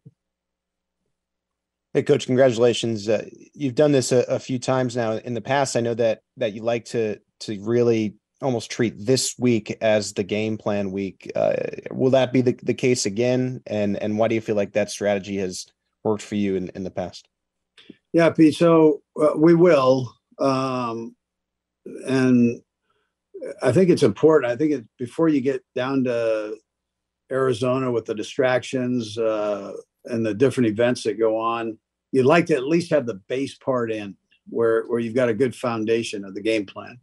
Hey, 1.98 2.04
coach, 2.04 2.26
congratulations. 2.26 3.08
Uh, 3.08 3.24
you've 3.54 3.74
done 3.74 3.90
this 3.90 4.12
a, 4.12 4.18
a 4.28 4.38
few 4.38 4.60
times 4.60 4.94
now 4.94 5.14
in 5.14 5.34
the 5.34 5.40
past. 5.40 5.74
I 5.74 5.80
know 5.80 5.94
that 5.94 6.20
that 6.36 6.52
you 6.52 6.62
like 6.62 6.84
to 6.84 7.18
to 7.40 7.60
really 7.60 8.14
almost 8.40 8.70
treat 8.70 8.94
this 8.96 9.34
week 9.36 9.76
as 9.80 10.12
the 10.12 10.22
game 10.22 10.58
plan 10.58 10.92
week. 10.92 11.28
Uh, 11.34 11.56
will 11.90 12.10
that 12.10 12.32
be 12.32 12.40
the, 12.40 12.56
the 12.62 12.72
case 12.72 13.04
again? 13.04 13.62
And 13.66 13.96
and 13.96 14.16
why 14.16 14.28
do 14.28 14.36
you 14.36 14.40
feel 14.40 14.54
like 14.54 14.74
that 14.74 14.92
strategy 14.92 15.38
has 15.38 15.66
worked 16.04 16.22
for 16.22 16.36
you 16.36 16.54
in, 16.54 16.68
in 16.76 16.84
the 16.84 16.92
past? 16.92 17.26
Yeah, 18.12 18.30
Pete. 18.30 18.54
So 18.54 19.02
uh, 19.20 19.32
we 19.36 19.56
will, 19.56 20.14
um, 20.38 21.16
and 22.06 22.60
I 23.60 23.72
think 23.72 23.90
it's 23.90 24.04
important. 24.04 24.52
I 24.52 24.56
think 24.56 24.70
it 24.70 24.84
before 24.98 25.28
you 25.28 25.40
get 25.40 25.64
down 25.74 26.04
to 26.04 26.58
Arizona 27.32 27.90
with 27.90 28.04
the 28.04 28.14
distractions 28.14 29.18
uh, 29.18 29.72
and 30.04 30.24
the 30.24 30.34
different 30.34 30.68
events 30.68 31.02
that 31.02 31.18
go 31.18 31.36
on, 31.36 31.76
you'd 32.12 32.26
like 32.26 32.46
to 32.46 32.54
at 32.54 32.64
least 32.66 32.90
have 32.90 33.06
the 33.06 33.20
base 33.28 33.54
part 33.56 33.90
in 33.90 34.16
where 34.48 34.84
where 34.86 34.98
you've 35.00 35.14
got 35.14 35.28
a 35.28 35.34
good 35.34 35.54
foundation 35.54 36.24
of 36.24 36.34
the 36.34 36.40
game 36.42 36.66
plan. 36.66 36.98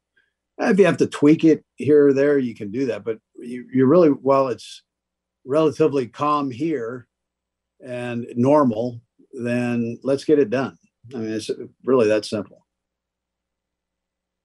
If 0.57 0.79
you 0.79 0.85
have 0.85 0.97
to 0.97 1.07
tweak 1.07 1.43
it 1.43 1.63
here 1.75 2.07
or 2.07 2.13
there, 2.13 2.37
you 2.37 2.55
can 2.55 2.71
do 2.71 2.85
that. 2.87 3.03
But 3.03 3.19
you, 3.35 3.67
you 3.73 3.85
really, 3.85 4.09
while 4.09 4.47
it's 4.47 4.83
relatively 5.45 6.07
calm 6.07 6.49
here 6.49 7.07
and 7.85 8.25
normal, 8.35 9.01
then 9.33 9.99
let's 10.01 10.23
get 10.23 10.39
it 10.39 10.49
done. 10.49 10.77
I 11.13 11.17
mean, 11.17 11.31
it's 11.31 11.51
really 11.83 12.07
that 12.07 12.23
simple. 12.25 12.65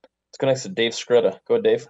Let's 0.02 0.38
go 0.38 0.46
next 0.48 0.62
to 0.64 0.68
Dave 0.68 0.92
Skretta. 0.92 1.38
Go 1.46 1.54
ahead, 1.54 1.64
Dave. 1.64 1.88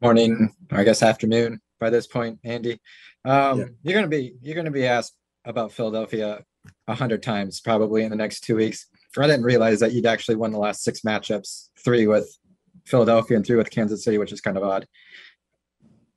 morning, 0.00 0.54
or 0.70 0.78
I 0.78 0.84
guess 0.84 1.02
afternoon 1.02 1.60
by 1.78 1.90
this 1.90 2.06
point, 2.06 2.38
Andy. 2.44 2.80
Um, 3.24 3.58
Yeah. 3.58 3.64
you're 3.82 3.94
gonna 3.94 4.08
be 4.08 4.34
you're 4.42 4.54
gonna 4.54 4.70
be 4.70 4.86
asked 4.86 5.14
about 5.44 5.72
Philadelphia 5.72 6.44
a 6.90 6.94
hundred 6.94 7.22
times 7.22 7.60
probably 7.60 8.02
in 8.02 8.10
the 8.10 8.16
next 8.16 8.40
two 8.40 8.56
weeks. 8.56 8.86
I 9.16 9.26
didn't 9.26 9.44
realize 9.44 9.80
that 9.80 9.92
you'd 9.92 10.06
actually 10.06 10.36
won 10.36 10.52
the 10.52 10.58
last 10.58 10.82
six 10.82 11.00
matchups, 11.00 11.68
three 11.84 12.06
with 12.06 12.28
Philadelphia 12.84 13.36
and 13.36 13.46
three 13.46 13.56
with 13.56 13.70
Kansas 13.70 14.04
City, 14.04 14.18
which 14.18 14.32
is 14.32 14.40
kind 14.40 14.56
of 14.56 14.62
odd. 14.62 14.86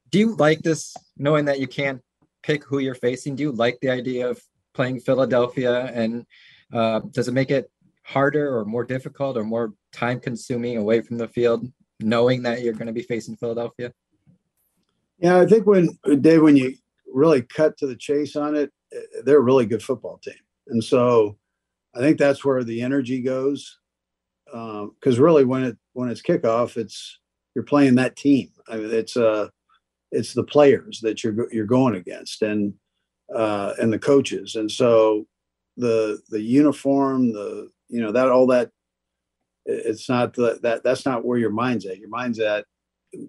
Do 0.09 0.19
you 0.19 0.35
like 0.35 0.61
this, 0.61 0.95
knowing 1.17 1.45
that 1.45 1.59
you 1.59 1.67
can't 1.67 2.01
pick 2.43 2.63
who 2.63 2.79
you're 2.79 2.95
facing? 2.95 3.35
Do 3.35 3.43
you 3.43 3.51
like 3.51 3.79
the 3.81 3.89
idea 3.89 4.29
of 4.29 4.41
playing 4.73 4.99
Philadelphia? 4.99 5.91
And 5.93 6.25
uh, 6.71 6.99
does 7.11 7.27
it 7.27 7.33
make 7.33 7.51
it 7.51 7.69
harder 8.03 8.55
or 8.55 8.65
more 8.65 8.83
difficult 8.83 9.37
or 9.37 9.43
more 9.43 9.73
time 9.91 10.19
consuming 10.19 10.77
away 10.77 11.01
from 11.01 11.17
the 11.17 11.27
field, 11.27 11.65
knowing 11.99 12.43
that 12.43 12.61
you're 12.61 12.73
going 12.73 12.87
to 12.87 12.93
be 12.93 13.01
facing 13.03 13.35
Philadelphia? 13.37 13.91
Yeah, 15.19 15.39
I 15.39 15.45
think 15.45 15.65
when 15.65 15.97
Dave, 16.21 16.41
when 16.41 16.57
you 16.57 16.75
really 17.11 17.41
cut 17.41 17.77
to 17.77 17.87
the 17.87 17.95
chase 17.95 18.35
on 18.35 18.55
it, 18.55 18.71
they're 19.23 19.37
a 19.37 19.41
really 19.41 19.65
good 19.65 19.81
football 19.81 20.19
team, 20.23 20.35
and 20.67 20.83
so 20.83 21.37
I 21.95 21.99
think 21.99 22.17
that's 22.17 22.43
where 22.43 22.63
the 22.63 22.81
energy 22.81 23.21
goes. 23.21 23.79
Because 24.45 25.19
really, 25.19 25.45
when 25.45 25.63
it 25.63 25.77
when 25.93 26.09
it's 26.09 26.21
kickoff, 26.21 26.77
it's 26.77 27.19
you're 27.55 27.63
playing 27.63 27.95
that 27.95 28.15
team. 28.15 28.49
I 28.67 28.77
mean, 28.77 28.93
it's 28.93 29.17
uh 29.17 29.49
it's 30.11 30.33
the 30.33 30.43
players 30.43 30.99
that 31.01 31.23
you're 31.23 31.51
you're 31.51 31.65
going 31.65 31.95
against, 31.95 32.41
and 32.41 32.73
uh, 33.35 33.73
and 33.79 33.91
the 33.91 33.99
coaches, 33.99 34.55
and 34.55 34.71
so 34.71 35.25
the 35.77 36.19
the 36.29 36.41
uniform, 36.41 37.33
the 37.33 37.69
you 37.89 38.01
know 38.01 38.11
that 38.11 38.29
all 38.29 38.47
that 38.47 38.69
it's 39.65 40.09
not 40.09 40.33
the, 40.33 40.59
that 40.61 40.83
that's 40.83 41.05
not 41.05 41.25
where 41.25 41.39
your 41.39 41.51
mind's 41.51 41.85
at. 41.85 41.97
Your 41.97 42.09
mind's 42.09 42.39
at 42.39 42.65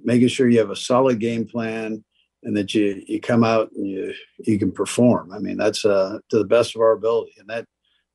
making 0.03 0.29
sure 0.29 0.49
you 0.49 0.59
have 0.59 0.71
a 0.71 0.77
solid 0.77 1.21
game 1.21 1.47
plan 1.47 2.05
and 2.45 2.57
that 2.57 2.75
you 2.75 3.03
you 3.07 3.21
come 3.21 3.45
out 3.45 3.71
and 3.73 3.87
you 3.87 4.15
you 4.39 4.59
can 4.59 4.73
perform. 4.73 5.33
I 5.33 5.39
mean, 5.39 5.57
that's 5.57 5.85
uh 5.85 6.19
to 6.31 6.39
the 6.39 6.45
best 6.45 6.75
of 6.75 6.83
our 6.83 6.93
ability, 6.93 7.35
and 7.39 7.49
that 7.49 7.67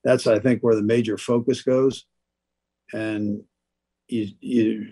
that's 0.03 0.27
I 0.27 0.39
think 0.39 0.62
where 0.62 0.75
the 0.75 0.83
major 0.83 1.17
focus 1.17 1.62
goes. 1.62 2.05
And 2.93 3.43
you 4.07 4.27
you 4.39 4.91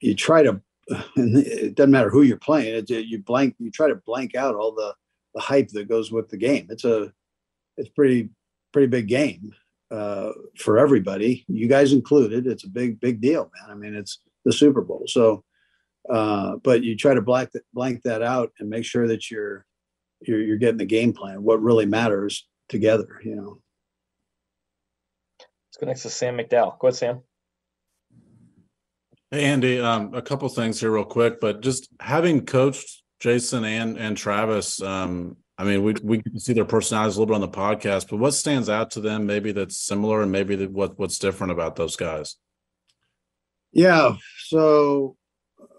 you 0.00 0.14
try 0.14 0.42
to 0.42 0.60
it 1.16 1.74
doesn't 1.74 1.90
matter 1.90 2.10
who 2.10 2.22
you're 2.22 2.36
playing. 2.36 2.74
It, 2.74 2.90
you 2.90 3.18
blank 3.22 3.56
you 3.58 3.70
try 3.70 3.88
to 3.88 3.96
blank 4.06 4.34
out 4.34 4.54
all 4.54 4.72
the 4.74 4.94
the 5.34 5.40
hype 5.40 5.68
that 5.68 5.88
goes 5.88 6.12
with 6.12 6.28
the 6.28 6.36
game. 6.36 6.68
It's 6.70 6.84
a 6.84 7.12
it's 7.76 7.88
pretty 7.88 8.30
pretty 8.72 8.88
big 8.88 9.08
game 9.08 9.54
uh, 9.90 10.32
for 10.58 10.78
everybody, 10.78 11.44
you 11.48 11.68
guys 11.68 11.92
included. 11.92 12.46
It's 12.46 12.64
a 12.64 12.68
big 12.68 13.00
big 13.00 13.20
deal, 13.20 13.50
man. 13.54 13.70
I 13.70 13.74
mean, 13.74 13.94
it's 13.94 14.18
the 14.44 14.52
Super 14.52 14.80
Bowl, 14.80 15.04
so 15.06 15.44
uh, 16.10 16.56
but 16.62 16.82
you 16.82 16.96
try 16.96 17.14
to 17.14 17.22
blank 17.22 17.52
that, 17.52 17.62
blank 17.72 18.02
that 18.02 18.22
out 18.22 18.52
and 18.58 18.68
make 18.68 18.84
sure 18.84 19.08
that 19.08 19.30
you're, 19.30 19.64
you're 20.20 20.42
you're 20.42 20.56
getting 20.56 20.78
the 20.78 20.84
game 20.84 21.12
plan. 21.12 21.42
What 21.42 21.62
really 21.62 21.86
matters 21.86 22.46
together, 22.68 23.20
you 23.24 23.36
know. 23.36 23.60
Let's 25.40 25.78
go 25.80 25.86
next 25.86 26.02
to 26.02 26.10
Sam 26.10 26.36
McDowell. 26.36 26.78
Go 26.78 26.88
ahead, 26.88 26.96
Sam. 26.96 27.20
Hey 29.30 29.44
Andy, 29.46 29.80
um, 29.80 30.14
a 30.14 30.22
couple 30.22 30.48
things 30.48 30.78
here 30.78 30.92
real 30.92 31.04
quick, 31.04 31.40
but 31.40 31.60
just 31.60 31.88
having 31.98 32.46
coached 32.46 33.02
Jason 33.18 33.64
and 33.64 33.98
and 33.98 34.16
Travis, 34.16 34.80
um, 34.80 35.36
I 35.56 35.64
mean, 35.64 35.82
we 35.82 35.94
we 36.02 36.22
can 36.22 36.38
see 36.38 36.52
their 36.52 36.64
personalities 36.64 37.16
a 37.16 37.20
little 37.20 37.34
bit 37.34 37.42
on 37.42 37.50
the 37.50 37.56
podcast, 37.56 38.08
but 38.10 38.18
what 38.18 38.34
stands 38.34 38.68
out 38.68 38.92
to 38.92 39.00
them, 39.00 39.26
maybe 39.26 39.52
that's 39.52 39.76
similar, 39.76 40.22
and 40.22 40.30
maybe 40.30 40.56
that 40.56 40.70
what 40.70 40.98
what's 40.98 41.18
different 41.18 41.52
about 41.52 41.76
those 41.76 41.96
guys? 41.96 42.36
Yeah, 43.72 44.14
so 44.46 45.16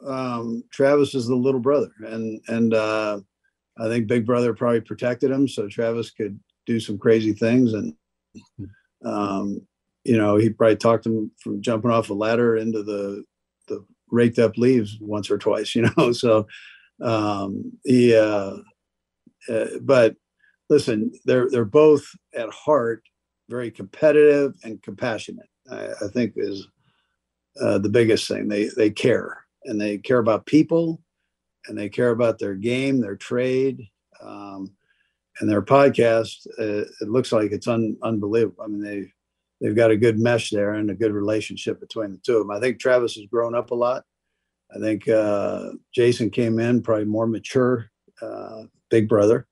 um, 0.06 0.64
Travis 0.72 1.16
is 1.16 1.28
the 1.28 1.36
little 1.36 1.60
brother, 1.60 1.92
and 2.06 2.42
and 2.48 2.74
uh, 2.74 3.20
I 3.78 3.88
think 3.88 4.08
Big 4.08 4.26
Brother 4.26 4.54
probably 4.54 4.82
protected 4.82 5.32
him, 5.32 5.48
so 5.48 5.68
Travis 5.68 6.12
could 6.12 6.40
do 6.66 6.80
some 6.80 6.98
crazy 6.98 7.34
things, 7.34 7.74
and 7.74 7.94
um, 9.04 9.62
you 10.04 10.18
know 10.18 10.38
he 10.38 10.50
probably 10.50 10.78
talked 10.78 11.06
him 11.06 11.32
from 11.42 11.62
jumping 11.62 11.92
off 11.92 12.10
a 12.10 12.14
ladder 12.14 12.58
into 12.58 12.84
the 12.84 13.24
the 13.68 13.86
raked 14.12 14.40
up 14.40 14.58
leaves 14.58 14.98
once 15.02 15.30
or 15.30 15.38
twice, 15.38 15.76
you 15.76 15.90
know. 15.98 16.12
So 16.12 16.48
um, 17.02 17.74
he, 17.84 18.16
uh, 18.16 18.58
uh, 19.50 19.66
but 19.82 20.16
listen, 20.70 21.12
they're 21.26 21.50
they're 21.50 21.66
both 21.66 22.06
at 22.34 22.50
heart 22.50 23.04
very 23.50 23.72
competitive 23.72 24.54
and 24.64 24.82
compassionate. 24.82 25.50
I, 25.70 25.90
I 26.02 26.08
think 26.14 26.34
is 26.36 26.68
uh, 27.62 27.78
the 27.78 27.90
biggest 27.90 28.28
thing. 28.28 28.48
They 28.48 28.70
they 28.76 28.90
care 28.90 29.45
and 29.66 29.80
they 29.80 29.98
care 29.98 30.20
about 30.20 30.46
people 30.46 31.02
and 31.68 31.78
they 31.78 31.90
care 31.90 32.12
about 32.12 32.40
their 32.40 32.56
game, 32.56 33.02
their 33.02 33.16
trade, 33.16 33.88
um, 34.22 34.72
and 35.40 35.50
their 35.50 35.62
podcast. 35.62 36.48
Uh, 36.60 36.86
it 37.02 37.10
looks 37.10 37.32
like 37.32 37.52
it's 37.52 37.68
un, 37.68 37.98
unbelievable. 38.04 38.64
I 38.64 38.68
mean, 38.68 38.82
they 38.82 39.12
they've 39.62 39.76
got 39.76 39.92
a 39.92 39.98
good 39.98 40.20
mesh 40.20 40.50
there 40.50 40.74
and 40.74 40.90
a 40.90 40.96
good 40.96 41.14
relationship 41.14 41.80
between 41.80 42.12
the 42.12 42.18
two 42.20 42.38
of 42.38 42.48
them. 42.48 42.52
I 42.52 42.60
think 42.60 42.80
Travis 42.80 43.16
has 43.16 43.26
grown 43.26 43.56
up 43.56 43.72
a 43.72 43.76
lot. 43.76 44.04
I 44.76 44.80
think 44.80 45.08
uh, 45.08 45.72
Jason 45.94 46.30
came 46.30 46.60
in 46.60 46.82
probably 46.82 47.06
more 47.06 47.28
mature, 47.28 47.90
uh, 48.22 48.64
big 48.90 49.08
brother, 49.08 49.48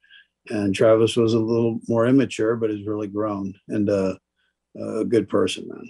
and 0.50 0.74
Travis 0.74 1.16
was 1.16 1.34
a 1.34 1.40
little 1.40 1.80
more 1.88 2.08
immature, 2.08 2.56
but 2.56 2.70
has 2.70 2.86
really 2.86 3.08
grown 3.08 3.54
and 3.70 3.90
uh, 3.90 4.16
a 4.76 5.06
good 5.06 5.30
person, 5.30 5.68
man. 5.68 5.90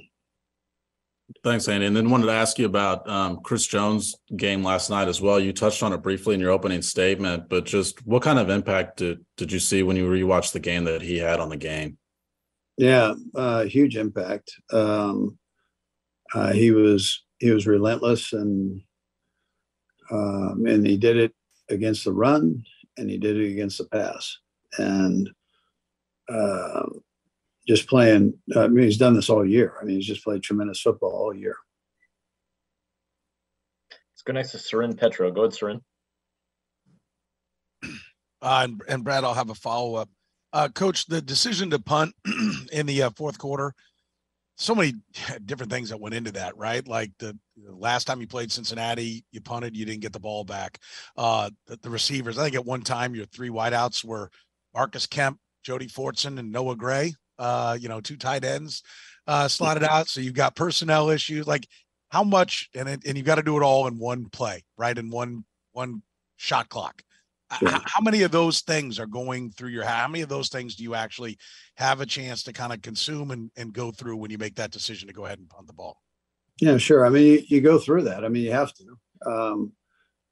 Thanks, 1.43 1.67
Andy. 1.67 1.85
And 1.85 1.95
then 1.95 2.09
wanted 2.09 2.27
to 2.27 2.33
ask 2.33 2.59
you 2.59 2.65
about 2.65 3.07
um, 3.09 3.39
Chris 3.43 3.65
Jones' 3.65 4.15
game 4.35 4.63
last 4.63 4.89
night 4.89 5.07
as 5.07 5.21
well. 5.21 5.39
You 5.39 5.53
touched 5.53 5.81
on 5.83 5.93
it 5.93 6.03
briefly 6.03 6.35
in 6.35 6.39
your 6.39 6.51
opening 6.51 6.81
statement, 6.81 7.49
but 7.49 7.65
just 7.65 8.05
what 8.05 8.23
kind 8.23 8.39
of 8.39 8.49
impact 8.49 8.97
did 8.97 9.25
did 9.37 9.51
you 9.51 9.59
see 9.59 9.83
when 9.83 9.95
you 9.95 10.07
rewatched 10.07 10.51
the 10.51 10.59
game 10.59 10.83
that 10.85 11.01
he 11.01 11.17
had 11.17 11.39
on 11.39 11.49
the 11.49 11.57
game? 11.57 11.97
Yeah, 12.77 13.13
uh, 13.35 13.63
huge 13.65 13.97
impact. 13.97 14.51
Um, 14.71 15.37
uh, 16.33 16.51
he 16.51 16.71
was 16.71 17.23
he 17.39 17.51
was 17.51 17.67
relentless, 17.67 18.33
and 18.33 18.81
um, 20.11 20.65
and 20.67 20.85
he 20.85 20.97
did 20.97 21.17
it 21.17 21.33
against 21.69 22.05
the 22.05 22.13
run, 22.13 22.63
and 22.97 23.09
he 23.09 23.17
did 23.17 23.37
it 23.37 23.51
against 23.51 23.77
the 23.77 23.85
pass, 23.85 24.37
and 24.77 25.29
uh, 26.29 26.83
just 27.67 27.87
playing. 27.87 28.33
I 28.55 28.67
mean, 28.67 28.85
he's 28.85 28.97
done 28.97 29.13
this 29.13 29.29
all 29.29 29.45
year. 29.45 29.75
I 29.81 29.85
mean, 29.85 29.95
he's 29.95 30.07
just 30.07 30.23
played 30.23 30.43
tremendous 30.43 30.81
football 30.81 31.11
all 31.11 31.33
year. 31.33 31.55
Let's 33.91 34.21
go 34.25 34.33
next 34.33 34.51
to 34.51 34.59
Soren 34.59 34.95
Petro. 34.95 35.31
Go 35.31 35.41
ahead, 35.41 35.53
Soren. 35.53 35.81
Uh, 38.41 38.67
and, 38.67 38.81
and 38.89 39.03
Brad, 39.03 39.23
I'll 39.23 39.33
have 39.33 39.49
a 39.49 39.55
follow 39.55 39.95
up. 39.95 40.09
Uh, 40.51 40.67
Coach, 40.67 41.05
the 41.05 41.21
decision 41.21 41.69
to 41.69 41.79
punt 41.79 42.13
in 42.71 42.85
the 42.85 43.03
uh, 43.03 43.09
fourth 43.15 43.37
quarter, 43.37 43.73
so 44.57 44.75
many 44.75 44.93
different 45.45 45.71
things 45.71 45.89
that 45.89 45.99
went 45.99 46.15
into 46.15 46.31
that, 46.33 46.55
right? 46.57 46.87
Like 46.87 47.11
the, 47.19 47.37
the, 47.57 47.73
last 47.73 48.05
time 48.05 48.21
you 48.21 48.27
played 48.27 48.51
Cincinnati, 48.51 49.23
you 49.31 49.41
punted, 49.41 49.75
you 49.75 49.85
didn't 49.85 50.01
get 50.01 50.13
the 50.13 50.19
ball 50.19 50.43
back. 50.43 50.79
Uh, 51.17 51.49
the, 51.67 51.77
the 51.77 51.89
receivers, 51.89 52.37
I 52.37 52.43
think 52.43 52.55
at 52.55 52.65
one 52.65 52.81
time 52.81 53.15
your 53.15 53.25
three 53.25 53.49
wideouts 53.49 54.03
were 54.03 54.29
Marcus 54.73 55.07
Kemp, 55.07 55.39
Jody 55.63 55.87
Fortson, 55.87 56.37
and 56.37 56.51
Noah 56.51 56.75
Gray. 56.75 57.13
Uh, 57.39 57.77
you 57.79 57.89
know, 57.89 57.99
two 57.99 58.17
tight 58.17 58.43
ends 58.43 58.83
uh, 59.27 59.47
slotted 59.47 59.83
out. 59.83 60.07
So 60.07 60.21
you've 60.21 60.33
got 60.33 60.55
personnel 60.55 61.09
issues. 61.09 61.47
Like 61.47 61.67
how 62.09 62.23
much, 62.23 62.69
and 62.75 62.87
it, 62.87 63.05
and 63.05 63.17
you've 63.17 63.25
got 63.25 63.35
to 63.35 63.43
do 63.43 63.57
it 63.57 63.63
all 63.63 63.87
in 63.87 63.97
one 63.97 64.25
play, 64.25 64.63
right? 64.77 64.97
In 64.97 65.09
one 65.09 65.43
one 65.71 66.01
shot 66.37 66.69
clock. 66.69 67.01
How, 67.49 67.81
how 67.85 68.01
many 68.01 68.23
of 68.23 68.31
those 68.31 68.61
things 68.61 68.99
are 68.99 69.05
going 69.05 69.51
through 69.51 69.69
your 69.69 69.85
how 69.85 70.07
many 70.07 70.23
of 70.23 70.29
those 70.29 70.49
things 70.49 70.75
do 70.75 70.83
you 70.83 70.95
actually 70.95 71.37
have 71.75 72.01
a 72.01 72.05
chance 72.05 72.41
to 72.43 72.53
kind 72.53 72.73
of 72.73 72.81
consume 72.81 73.29
and, 73.29 73.51
and 73.55 73.71
go 73.71 73.91
through 73.91 74.17
when 74.17 74.31
you 74.31 74.39
make 74.39 74.55
that 74.55 74.71
decision 74.71 75.07
to 75.07 75.13
go 75.13 75.25
ahead 75.25 75.37
and 75.37 75.49
punt 75.49 75.67
the 75.67 75.73
ball 75.73 76.01
yeah 76.59 76.77
sure 76.77 77.05
i 77.05 77.09
mean 77.09 77.25
you, 77.25 77.43
you 77.47 77.61
go 77.61 77.77
through 77.77 78.01
that 78.01 78.25
i 78.25 78.27
mean 78.27 78.43
you 78.43 78.51
have 78.51 78.73
to 78.73 79.31
um, 79.31 79.71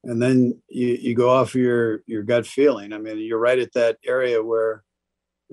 and 0.03 0.19
then 0.19 0.59
you, 0.67 0.97
you 0.99 1.13
go 1.13 1.29
off 1.29 1.53
your 1.53 2.01
your 2.07 2.23
gut 2.23 2.47
feeling 2.47 2.91
i 2.91 2.97
mean 2.97 3.19
you're 3.19 3.37
right 3.37 3.59
at 3.59 3.73
that 3.73 3.97
area 4.03 4.41
where 4.41 4.83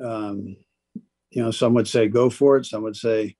um, 0.02 0.56
you 1.30 1.42
know 1.42 1.50
some 1.50 1.74
would 1.74 1.88
say 1.88 2.08
go 2.08 2.30
for 2.30 2.56
it 2.56 2.66
some 2.66 2.82
would 2.82 2.96
say 2.96 3.36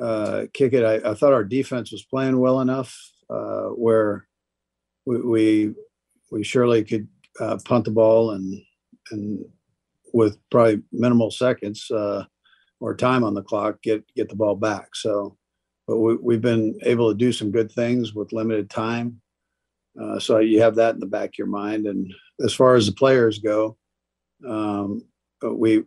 uh, 0.00 0.44
kick 0.52 0.72
it 0.72 0.84
I, 0.84 1.10
I 1.10 1.14
thought 1.14 1.32
our 1.32 1.44
defense 1.44 1.90
was 1.90 2.04
playing 2.04 2.38
well 2.38 2.60
enough 2.60 2.94
uh, 3.30 3.68
where 3.68 4.26
we, 5.06 5.20
we 5.20 5.74
we 6.30 6.44
surely 6.44 6.84
could 6.84 7.08
uh, 7.40 7.58
punt 7.64 7.84
the 7.84 7.90
ball 7.90 8.32
and 8.32 8.60
and 9.10 9.44
with 10.12 10.38
probably 10.50 10.82
minimal 10.92 11.30
seconds 11.30 11.90
uh, 11.90 12.24
or 12.80 12.94
time 12.94 13.24
on 13.24 13.34
the 13.34 13.42
clock, 13.42 13.80
get 13.82 14.04
get 14.14 14.28
the 14.28 14.36
ball 14.36 14.56
back. 14.56 14.94
So, 14.94 15.36
but 15.86 15.98
we, 15.98 16.16
we've 16.16 16.40
been 16.40 16.78
able 16.82 17.10
to 17.10 17.16
do 17.16 17.32
some 17.32 17.50
good 17.50 17.70
things 17.70 18.14
with 18.14 18.32
limited 18.32 18.70
time. 18.70 19.20
Uh, 20.00 20.18
so 20.18 20.38
you 20.38 20.60
have 20.60 20.74
that 20.76 20.94
in 20.94 21.00
the 21.00 21.06
back 21.06 21.30
of 21.30 21.38
your 21.38 21.46
mind. 21.46 21.86
And 21.86 22.12
as 22.44 22.52
far 22.52 22.74
as 22.74 22.86
the 22.86 22.92
players 22.92 23.38
go, 23.38 23.76
um, 24.46 25.02
we 25.42 25.84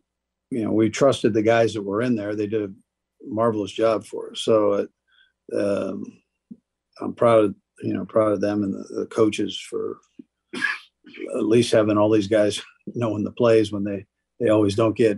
you 0.51 0.63
know 0.63 0.71
we 0.71 0.89
trusted 0.89 1.33
the 1.33 1.41
guys 1.43 1.73
that 1.73 1.83
were 1.83 2.01
in 2.01 2.15
there. 2.15 2.35
They 2.35 2.47
did 2.47 2.63
a 2.63 2.73
marvelous 3.25 3.71
job 3.71 4.05
for 4.05 4.31
us. 4.31 4.41
So 4.41 4.87
um, 5.55 6.03
I'm 7.01 7.13
proud 7.13 7.45
of 7.45 7.55
you 7.81 7.93
know 7.93 8.05
proud 8.05 8.31
of 8.31 8.41
them 8.41 8.63
and 8.63 8.73
the, 8.73 9.01
the 9.01 9.05
coaches 9.07 9.59
for 9.59 9.97
at 11.37 11.45
least 11.45 11.71
having 11.71 11.97
all 11.97 12.09
these 12.09 12.27
guys 12.27 12.61
knowing 12.87 13.23
the 13.23 13.31
plays 13.31 13.71
when 13.71 13.83
they 13.83 14.05
they 14.39 14.49
always 14.49 14.75
don't 14.75 14.95
get 14.95 15.17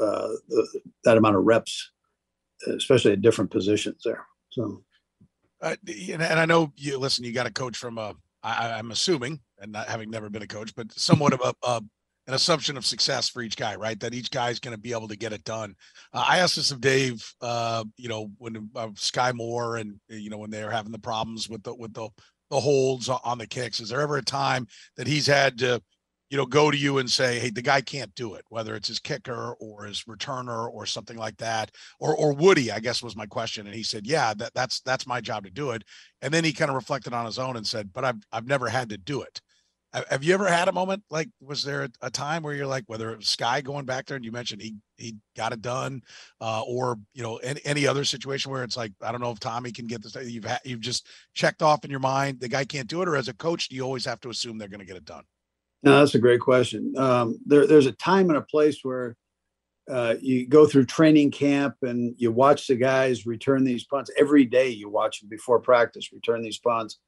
uh, 0.00 0.28
the, 0.48 0.80
that 1.04 1.18
amount 1.18 1.36
of 1.36 1.44
reps, 1.44 1.90
especially 2.68 3.12
at 3.12 3.22
different 3.22 3.50
positions 3.50 4.02
there. 4.04 4.24
So 4.50 4.82
Uh, 5.60 5.76
and, 5.86 6.22
and 6.22 6.40
I 6.40 6.46
know 6.46 6.72
you 6.76 6.98
listen. 6.98 7.24
You 7.24 7.32
got 7.32 7.46
a 7.46 7.52
coach 7.52 7.76
from 7.76 7.98
a. 7.98 8.14
I, 8.42 8.72
I'm 8.78 8.90
assuming, 8.90 9.40
and 9.58 9.72
not 9.72 9.88
having 9.88 10.10
never 10.10 10.30
been 10.30 10.42
a 10.42 10.46
coach, 10.46 10.74
but 10.74 10.90
somewhat 10.92 11.34
of 11.34 11.42
a, 11.44 11.54
a 11.62 11.82
an 12.30 12.34
assumption 12.34 12.76
of 12.76 12.86
success 12.86 13.28
for 13.28 13.42
each 13.42 13.56
guy, 13.56 13.74
right? 13.74 13.98
That 13.98 14.14
each 14.14 14.30
guy 14.30 14.50
is 14.50 14.60
going 14.60 14.76
to 14.76 14.80
be 14.80 14.92
able 14.92 15.08
to 15.08 15.16
get 15.16 15.32
it 15.32 15.42
done. 15.42 15.74
Uh, 16.12 16.24
I 16.28 16.38
asked 16.38 16.54
this 16.54 16.70
of 16.70 16.80
Dave, 16.80 17.28
uh, 17.40 17.84
you 17.96 18.08
know, 18.08 18.30
when 18.38 18.70
uh, 18.76 18.86
Skyy 18.90 19.34
Moore 19.34 19.78
and 19.78 19.98
you 20.08 20.30
know 20.30 20.38
when 20.38 20.50
they're 20.50 20.70
having 20.70 20.92
the 20.92 20.98
problems 21.00 21.48
with 21.48 21.64
the 21.64 21.74
with 21.74 21.92
the 21.92 22.08
the 22.50 22.60
holds 22.60 23.08
on- 23.08 23.18
on 23.24 23.38
the 23.38 23.48
kicks. 23.48 23.80
Is 23.80 23.88
there 23.88 24.00
ever 24.00 24.16
a 24.16 24.22
time 24.22 24.68
that 24.96 25.08
he's 25.08 25.26
had 25.26 25.58
to, 25.58 25.82
you 26.30 26.36
know, 26.36 26.46
go 26.46 26.70
to 26.70 26.76
you 26.76 26.98
and 26.98 27.10
say, 27.10 27.40
"Hey, 27.40 27.50
the 27.50 27.62
guy 27.62 27.80
can't 27.80 28.14
do 28.14 28.34
it," 28.34 28.44
whether 28.48 28.76
it's 28.76 28.88
his 28.88 29.00
kicker 29.00 29.54
or 29.54 29.84
his 29.86 30.04
returner 30.04 30.72
or 30.72 30.86
something 30.86 31.16
like 31.16 31.36
that, 31.38 31.72
or 31.98 32.14
or 32.14 32.32
Woody? 32.32 32.70
I 32.70 32.78
guess 32.78 33.02
was 33.02 33.16
my 33.16 33.26
question, 33.26 33.66
and 33.66 33.74
he 33.74 33.82
said, 33.82 34.06
"Yeah, 34.06 34.34
that 34.34 34.54
that's 34.54 34.80
that's 34.82 35.04
my 35.04 35.20
job 35.20 35.42
to 35.46 35.50
do 35.50 35.72
it." 35.72 35.82
And 36.22 36.32
then 36.32 36.44
he 36.44 36.52
kind 36.52 36.70
of 36.70 36.76
reflected 36.76 37.12
on 37.12 37.26
his 37.26 37.40
own 37.40 37.56
and 37.56 37.66
said, 37.66 37.92
"But 37.92 38.04
I've 38.04 38.22
I've 38.30 38.46
never 38.46 38.68
had 38.68 38.88
to 38.90 38.98
do 38.98 39.22
it." 39.22 39.40
Ha- 39.94 40.04
Have 40.10 40.24
you 40.24 40.34
ever 40.34 40.48
had 40.48 40.68
a 40.68 40.72
moment 40.72 41.02
like 41.10 41.28
was 41.40 41.62
there 41.62 41.88
a, 42.00 42.10
time 42.10 42.42
where 42.42 42.54
you're 42.54 42.66
like 42.66 42.84
whether 42.86 43.12
it 43.12 43.18
was 43.18 43.26
Skyy 43.26 43.62
going 43.62 43.84
back 43.84 44.06
there 44.06 44.16
and 44.16 44.24
you 44.24 44.32
mentioned 44.32 44.62
he 44.62 44.76
he 44.96 45.16
got 45.36 45.52
it 45.52 45.62
done, 45.62 46.02
uh, 46.40 46.62
or 46.62 46.98
you 47.14 47.22
know 47.22 47.36
any, 47.38 47.60
any 47.64 47.86
other 47.86 48.04
situation 48.04 48.50
where 48.50 48.64
it's 48.64 48.76
like 48.76 48.92
I 49.02 49.12
don't 49.12 49.20
know 49.20 49.30
if 49.30 49.40
Tommy 49.40 49.72
can 49.72 49.86
get 49.86 50.02
this 50.02 50.16
you've 50.24 50.44
had 50.44 50.60
you've 50.64 50.80
just 50.80 51.06
checked 51.34 51.62
off 51.62 51.84
in 51.84 51.90
your 51.90 52.00
mind 52.00 52.40
the 52.40 52.48
guy 52.48 52.64
can't 52.64 52.88
do 52.88 53.02
it, 53.02 53.08
or 53.08 53.16
as 53.16 53.28
a 53.28 53.34
coach 53.34 53.68
do 53.68 53.76
you 53.76 53.82
always 53.82 54.04
have 54.04 54.20
to 54.20 54.30
assume 54.30 54.58
they're 54.58 54.68
going 54.68 54.80
to 54.80 54.86
get 54.86 54.96
it 54.96 55.04
done? 55.04 55.24
No, 55.82 55.98
that's 55.98 56.14
a 56.14 56.18
great 56.18 56.40
question. 56.40 56.92
Um, 56.96 57.38
there, 57.46 57.66
there's 57.66 57.86
a 57.86 57.92
time 57.92 58.28
and 58.28 58.36
a 58.36 58.42
place 58.42 58.80
where 58.82 59.16
uh, 59.90 60.14
you 60.20 60.46
go 60.46 60.66
through 60.66 60.84
training 60.84 61.30
camp 61.30 61.74
and 61.82 62.14
you 62.18 62.30
watch 62.30 62.66
the 62.66 62.76
guys 62.76 63.26
return 63.26 63.64
these 63.64 63.84
punts 63.84 64.10
every 64.18 64.44
day. 64.44 64.68
You 64.68 64.88
watch 64.88 65.20
them 65.20 65.28
before 65.28 65.58
practice 65.58 66.12
return 66.12 66.42
these 66.42 66.58
punts, 66.58 66.98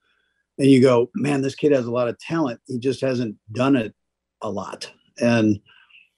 and 0.59 0.71
you 0.71 0.81
go, 0.81 1.11
"Man, 1.15 1.43
this 1.43 1.55
kid 1.55 1.73
has 1.73 1.87
a 1.87 1.91
lot 1.91 2.09
of 2.09 2.19
talent. 2.19 2.61
He 2.67 2.79
just 2.79 3.01
hasn't 3.01 3.37
done 3.53 3.77
it 3.77 3.95
a 4.43 4.51
lot." 4.51 4.91
And 5.21 5.61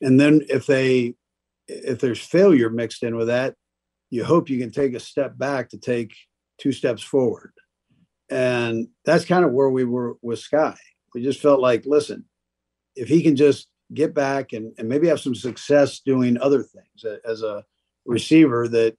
and 0.00 0.18
then 0.18 0.42
if 0.48 0.66
they 0.66 1.14
if 1.68 2.00
there's 2.00 2.20
failure 2.20 2.70
mixed 2.70 3.02
in 3.02 3.16
with 3.16 3.28
that, 3.28 3.54
you 4.10 4.24
hope 4.24 4.50
you 4.50 4.58
can 4.58 4.70
take 4.70 4.94
a 4.94 5.00
step 5.00 5.36
back 5.38 5.70
to 5.70 5.78
take 5.78 6.14
two 6.58 6.72
steps 6.72 7.02
forward. 7.02 7.52
And 8.30 8.88
that's 9.04 9.24
kind 9.24 9.44
of 9.44 9.52
where 9.52 9.70
we 9.70 9.84
were 9.84 10.16
with 10.22 10.40
Skyy. 10.40 10.76
We 11.14 11.22
just 11.22 11.40
felt 11.40 11.60
like, 11.60 11.84
listen, 11.86 12.24
if 12.96 13.08
he 13.08 13.22
can 13.22 13.36
just 13.36 13.68
get 13.92 14.14
back 14.14 14.52
and, 14.52 14.72
and 14.78 14.88
maybe 14.88 15.08
have 15.08 15.20
some 15.20 15.34
success 15.34 16.00
doing 16.00 16.38
other 16.38 16.62
things 16.62 17.20
as 17.24 17.42
a 17.42 17.64
receiver 18.06 18.68
that 18.68 18.96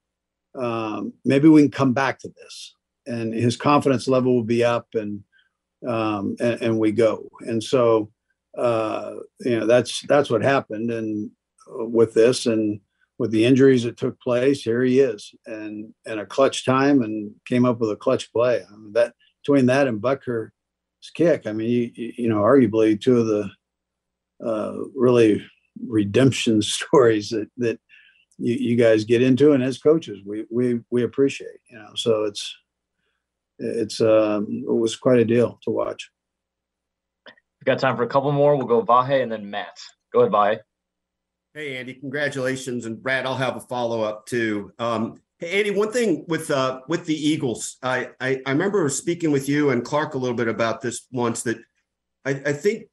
um, 0.55 1.13
maybe 1.23 1.49
we 1.49 1.61
can 1.61 1.71
come 1.71 1.93
back 1.93 2.19
to 2.19 2.29
this 2.29 2.74
and 3.07 3.33
his 3.33 3.57
confidence 3.57 4.07
level 4.07 4.35
will 4.35 4.43
be 4.43 4.63
up 4.63 4.87
and 4.93 5.23
um, 5.87 6.35
and, 6.39 6.61
and 6.61 6.79
we 6.79 6.91
go. 6.91 7.29
And 7.41 7.63
so 7.63 8.11
uh, 8.57 9.15
you 9.41 9.59
know 9.59 9.65
that's 9.65 10.01
that's 10.07 10.29
what 10.29 10.41
happened 10.41 10.91
and 10.91 11.29
uh, 11.69 11.85
with 11.85 12.13
this 12.13 12.45
and 12.45 12.79
with 13.17 13.31
the 13.31 13.45
injuries 13.45 13.83
that 13.83 13.97
took 13.97 14.19
place 14.19 14.61
here 14.61 14.83
he 14.83 14.99
is 14.99 15.33
and 15.45 15.93
and 16.05 16.19
a 16.19 16.25
clutch 16.25 16.65
time 16.65 17.01
and 17.01 17.31
came 17.45 17.65
up 17.65 17.79
with 17.79 17.91
a 17.91 17.95
clutch 17.95 18.31
play. 18.31 18.63
I 18.65 18.75
mean, 18.75 18.93
that 18.93 19.13
between 19.43 19.65
that 19.67 19.87
and 19.87 20.01
Butker's 20.01 20.51
kick 21.13 21.45
I 21.45 21.51
mean 21.51 21.91
you, 21.95 22.13
you 22.17 22.29
know 22.29 22.41
arguably 22.41 22.99
two 22.99 23.19
of 23.19 23.27
the 23.27 23.49
uh, 24.45 24.77
really 24.95 25.45
redemption 25.87 26.61
stories 26.61 27.29
that 27.29 27.49
that 27.57 27.79
you, 28.37 28.53
you 28.55 28.75
guys 28.75 29.03
get 29.03 29.21
into 29.21 29.51
and 29.51 29.63
as 29.63 29.77
coaches 29.77 30.19
we 30.25 30.45
we 30.49 30.79
we 30.91 31.03
appreciate 31.03 31.59
you 31.69 31.77
know 31.77 31.91
so 31.95 32.23
it's 32.23 32.55
it's 33.59 34.01
um 34.01 34.47
it 34.49 34.73
was 34.73 34.95
quite 34.95 35.19
a 35.19 35.25
deal 35.25 35.59
to 35.63 35.71
watch 35.71 36.09
We've 37.65 37.73
got 37.73 37.81
time 37.81 37.97
for 37.97 38.03
a 38.03 38.07
couple 38.07 38.31
more. 38.31 38.55
We'll 38.55 38.67
go 38.67 38.83
Vahe 38.83 39.23
and 39.23 39.31
then 39.31 39.49
Matt. 39.49 39.79
Go 40.13 40.19
ahead, 40.19 40.31
Vahe. 40.31 40.59
Hey, 41.55 41.77
Andy, 41.77 41.95
congratulations. 41.95 42.85
And 42.85 43.01
Brad, 43.01 43.25
I'll 43.25 43.35
have 43.35 43.55
a 43.55 43.61
follow-up 43.61 44.27
too. 44.27 44.71
Um, 44.77 45.19
hey, 45.39 45.57
Andy, 45.57 45.71
one 45.71 45.91
thing 45.91 46.25
with, 46.27 46.51
uh, 46.51 46.81
with 46.87 47.07
the 47.07 47.15
Eagles, 47.15 47.77
I, 47.81 48.09
I, 48.21 48.39
I 48.45 48.51
remember 48.51 48.87
speaking 48.89 49.31
with 49.31 49.49
you 49.49 49.71
and 49.71 49.83
Clark 49.83 50.13
a 50.13 50.19
little 50.19 50.35
bit 50.37 50.47
about 50.47 50.81
this 50.81 51.07
once 51.11 51.41
that 51.41 51.57
I, 52.23 52.31
I 52.45 52.53
think 52.53 52.83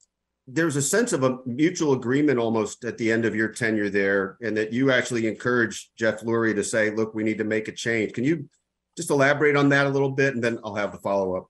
there's 0.46 0.76
a 0.76 0.82
sense 0.82 1.12
of 1.12 1.22
a 1.22 1.36
mutual 1.44 1.92
agreement 1.92 2.38
almost 2.38 2.86
at 2.86 2.96
the 2.96 3.12
end 3.12 3.26
of 3.26 3.34
your 3.34 3.48
tenure 3.48 3.90
there 3.90 4.38
and 4.40 4.56
that 4.56 4.72
you 4.72 4.90
actually 4.90 5.26
encouraged 5.26 5.90
Jeff 5.98 6.22
Lurie 6.22 6.54
to 6.54 6.64
say, 6.64 6.90
look, 6.90 7.14
we 7.14 7.24
need 7.24 7.38
to 7.38 7.44
make 7.44 7.68
a 7.68 7.72
change. 7.72 8.14
Can 8.14 8.24
you 8.24 8.48
just 8.96 9.10
elaborate 9.10 9.56
on 9.56 9.68
that 9.70 9.86
a 9.86 9.90
little 9.90 10.10
bit 10.10 10.34
and 10.34 10.42
then 10.42 10.58
I'll 10.64 10.74
have 10.74 10.92
the 10.92 10.98
follow-up. 10.98 11.46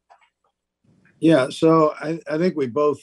yeah 1.21 1.49
so 1.51 1.95
i 2.01 2.19
i 2.31 2.39
think 2.39 2.57
we 2.57 2.67
both 2.67 3.01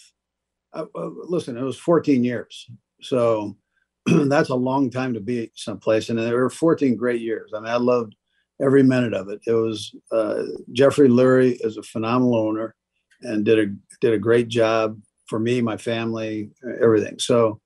uh, 0.73 0.85
uh, 0.95 1.09
listen 1.27 1.57
it 1.57 1.63
was 1.63 1.77
14 1.77 2.23
years 2.23 2.69
so 3.01 3.55
that's 4.05 4.49
a 4.49 4.55
long 4.55 4.89
time 4.89 5.13
to 5.13 5.19
be 5.19 5.51
someplace 5.55 6.09
and 6.09 6.19
there 6.19 6.35
were 6.35 6.49
14 6.49 6.95
great 6.95 7.21
years. 7.21 7.51
I 7.55 7.59
mean 7.59 7.69
i 7.69 7.77
loved 7.77 8.15
every 8.61 8.83
minute 8.83 9.13
of 9.13 9.29
it. 9.29 9.39
It 9.47 9.53
was 9.53 9.95
uh, 10.11 10.43
jeffrey 10.73 11.09
lurie 11.09 11.57
is 11.65 11.77
a 11.77 11.83
phenomenal 11.83 12.35
owner 12.35 12.75
and 13.21 13.45
did 13.45 13.59
a 13.59 13.73
did 14.01 14.13
a 14.13 14.19
great 14.19 14.47
job 14.47 14.99
for 15.27 15.39
me 15.39 15.61
my 15.61 15.77
family 15.77 16.49
everything. 16.81 17.19
So 17.19 17.59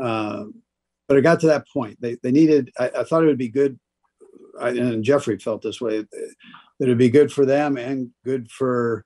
um, 0.00 0.54
but 1.06 1.16
it 1.18 1.22
got 1.22 1.38
to 1.40 1.46
that 1.48 1.68
point. 1.68 2.00
They, 2.00 2.16
they 2.22 2.32
needed 2.32 2.70
I, 2.78 2.90
I 2.98 3.04
thought 3.04 3.22
it 3.22 3.26
would 3.26 3.38
be 3.38 3.48
good 3.48 3.78
I, 4.60 4.70
and 4.70 5.04
jeffrey 5.04 5.38
felt 5.38 5.62
this 5.62 5.80
way 5.80 6.00
that 6.00 6.34
it'd 6.80 6.98
be 6.98 7.10
good 7.10 7.32
for 7.32 7.46
them 7.46 7.76
and 7.76 8.10
good 8.24 8.50
for 8.50 9.04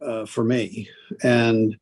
uh, 0.00 0.26
for 0.26 0.44
me. 0.44 0.88
And 1.22 1.76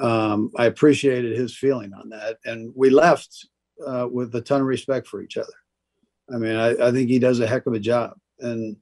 um, 0.00 0.50
i 0.58 0.66
appreciated 0.66 1.36
his 1.36 1.56
feeling 1.56 1.92
on 1.94 2.10
that. 2.10 2.38
And 2.44 2.72
we 2.74 2.90
left 2.90 3.46
uh, 3.86 4.08
with 4.10 4.34
a 4.34 4.40
ton 4.40 4.60
of 4.60 4.66
respect 4.66 5.06
for 5.06 5.22
each 5.22 5.36
other. 5.36 5.52
I 6.32 6.38
mean 6.38 6.56
i, 6.56 6.88
I 6.88 6.92
think 6.92 7.08
he 7.08 7.18
does 7.18 7.40
a 7.40 7.46
heck 7.46 7.66
of 7.66 7.74
a 7.74 7.80
job. 7.80 8.14
And 8.40 8.76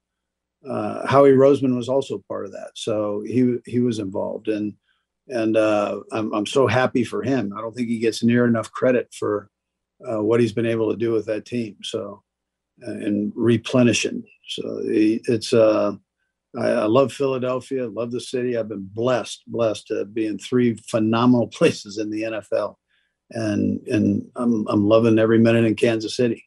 uh, 0.69 1.07
howie 1.07 1.33
roseman 1.33 1.77
was 1.77 1.89
also 1.89 2.23
part 2.29 2.47
of 2.47 2.53
that. 2.53 2.71
So 2.75 3.23
he 3.27 3.59
he 3.67 3.81
was 3.81 3.99
involved. 3.99 4.49
And 4.49 4.75
and 5.29 5.57
uh, 5.57 6.01
I'm, 6.11 6.33
I'm 6.35 6.47
so 6.47 6.67
happy 6.67 7.05
for 7.05 7.23
him. 7.23 7.53
I 7.57 7.61
don't 7.61 7.75
think 7.75 7.89
he 7.89 7.99
gets 7.99 8.23
near 8.23 8.45
enough 8.47 8.71
credit 8.73 9.15
for 9.15 9.49
uh, 10.07 10.23
what 10.23 10.41
he's 10.41 10.53
been 10.53 10.67
able 10.67 10.91
to 10.91 10.97
do 10.97 11.13
with 11.13 11.27
that 11.27 11.45
team. 11.45 11.77
So 11.83 12.23
and 12.81 13.33
replenishing 13.37 14.25
so 14.49 14.81
it's 14.85 15.53
uh 15.53 15.93
I, 16.59 16.69
I 16.69 16.85
love 16.85 17.13
Philadelphia, 17.13 17.89
love 17.89 18.11
the 18.11 18.21
city. 18.21 18.57
I've 18.57 18.69
been 18.69 18.89
blessed, 18.93 19.43
blessed 19.47 19.89
to 19.89 20.05
be 20.05 20.27
in 20.27 20.39
three 20.39 20.75
phenomenal 20.75 21.47
places 21.59 21.99
in 21.99 22.11
the 22.11 22.23
NFL, 22.23 22.77
and 23.31 23.87
and 23.89 24.31
I'm 24.37 24.67
I'm 24.69 24.87
loving 24.87 25.19
every 25.19 25.39
minute 25.39 25.65
in 25.65 25.75
Kansas 25.75 26.17
City. 26.17 26.45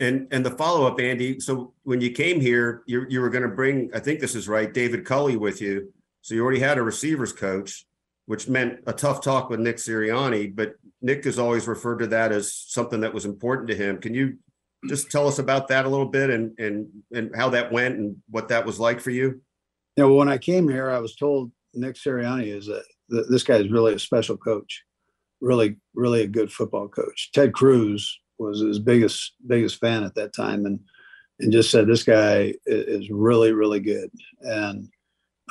And 0.00 0.26
and 0.32 0.44
the 0.44 0.50
follow 0.50 0.86
up, 0.86 0.98
Andy. 0.98 1.38
So 1.40 1.74
when 1.84 2.00
you 2.00 2.10
came 2.10 2.40
here, 2.40 2.82
you 2.86 3.06
you 3.08 3.20
were 3.20 3.30
going 3.30 3.48
to 3.48 3.54
bring, 3.54 3.90
I 3.94 4.00
think 4.00 4.20
this 4.20 4.34
is 4.34 4.48
right, 4.48 4.72
David 4.72 5.04
Culley 5.04 5.36
with 5.36 5.60
you. 5.60 5.92
So 6.22 6.34
you 6.34 6.42
already 6.42 6.60
had 6.60 6.78
a 6.78 6.82
receivers 6.82 7.32
coach, 7.32 7.86
which 8.26 8.48
meant 8.48 8.80
a 8.86 8.92
tough 8.92 9.20
talk 9.20 9.50
with 9.50 9.60
Nick 9.60 9.76
Sirianni. 9.76 10.54
But 10.54 10.74
Nick 11.00 11.24
has 11.24 11.38
always 11.38 11.68
referred 11.68 11.98
to 11.98 12.06
that 12.08 12.32
as 12.32 12.52
something 12.52 13.02
that 13.02 13.14
was 13.14 13.24
important 13.24 13.68
to 13.68 13.76
him. 13.76 13.98
Can 13.98 14.14
you 14.14 14.38
just 14.88 15.10
tell 15.10 15.26
us 15.26 15.38
about 15.38 15.68
that 15.68 15.84
a 15.84 15.88
little 15.88 16.06
bit 16.06 16.30
and 16.30 16.58
and 16.58 16.88
and 17.12 17.34
how 17.34 17.48
that 17.50 17.72
went 17.72 17.96
and 17.96 18.16
what 18.30 18.48
that 18.48 18.64
was 18.66 18.78
like 18.78 19.00
for 19.00 19.10
you? 19.10 19.40
You 19.96 20.04
know, 20.04 20.14
when 20.14 20.28
I 20.28 20.38
came 20.38 20.68
here, 20.68 20.90
I 20.90 20.98
was 20.98 21.16
told 21.16 21.52
Nick 21.74 21.96
Sirianni 21.96 22.54
is 22.54 22.68
a 22.68 22.82
th- 23.10 23.26
this 23.28 23.42
guy 23.42 23.56
is 23.56 23.70
really 23.70 23.94
a 23.94 23.98
special 23.98 24.36
coach, 24.36 24.82
really 25.40 25.76
really 25.94 26.22
a 26.22 26.28
good 26.28 26.52
football 26.52 26.88
coach. 26.88 27.30
Ted 27.32 27.52
Cruz 27.52 28.18
was 28.38 28.60
his 28.60 28.78
biggest 28.78 29.34
biggest 29.46 29.78
fan 29.80 30.04
at 30.04 30.14
that 30.14 30.34
time, 30.34 30.66
and 30.66 30.80
and 31.40 31.52
just 31.52 31.70
said 31.70 31.86
this 31.86 32.04
guy 32.04 32.54
is 32.66 33.10
really 33.10 33.52
really 33.52 33.80
good. 33.80 34.10
And 34.40 34.88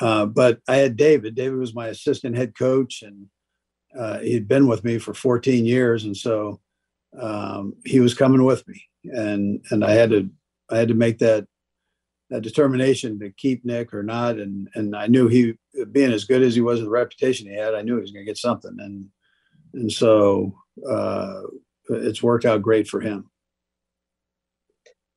uh, 0.01 0.25
but 0.25 0.59
I 0.67 0.77
had 0.77 0.97
David. 0.97 1.35
David 1.35 1.57
was 1.57 1.75
my 1.75 1.87
assistant 1.87 2.35
head 2.35 2.57
coach, 2.57 3.03
and 3.03 3.27
uh, 3.97 4.19
he'd 4.19 4.47
been 4.47 4.67
with 4.67 4.83
me 4.83 4.97
for 4.97 5.13
14 5.13 5.65
years, 5.65 6.05
and 6.05 6.17
so 6.17 6.59
um, 7.19 7.75
he 7.85 7.99
was 7.99 8.13
coming 8.13 8.43
with 8.43 8.67
me, 8.67 8.83
and 9.05 9.63
and 9.71 9.83
I 9.83 9.91
had 9.91 10.09
to 10.11 10.29
I 10.69 10.77
had 10.77 10.87
to 10.87 10.93
make 10.93 11.19
that 11.19 11.47
that 12.29 12.41
determination 12.41 13.19
to 13.19 13.31
keep 13.31 13.63
Nick 13.65 13.93
or 13.93 14.03
not, 14.03 14.37
and 14.37 14.69
and 14.75 14.95
I 14.95 15.07
knew 15.07 15.27
he 15.27 15.55
being 15.91 16.11
as 16.11 16.25
good 16.25 16.41
as 16.41 16.55
he 16.55 16.61
was, 16.61 16.79
with 16.79 16.85
the 16.85 16.91
reputation 16.91 17.47
he 17.47 17.55
had, 17.55 17.75
I 17.75 17.81
knew 17.81 17.95
he 17.95 18.01
was 18.01 18.11
going 18.11 18.25
to 18.25 18.29
get 18.29 18.37
something, 18.37 18.75
and 18.79 19.05
and 19.73 19.91
so 19.91 20.55
uh, 20.89 21.41
it's 21.89 22.23
worked 22.23 22.45
out 22.45 22.61
great 22.61 22.87
for 22.87 23.01
him. 23.01 23.29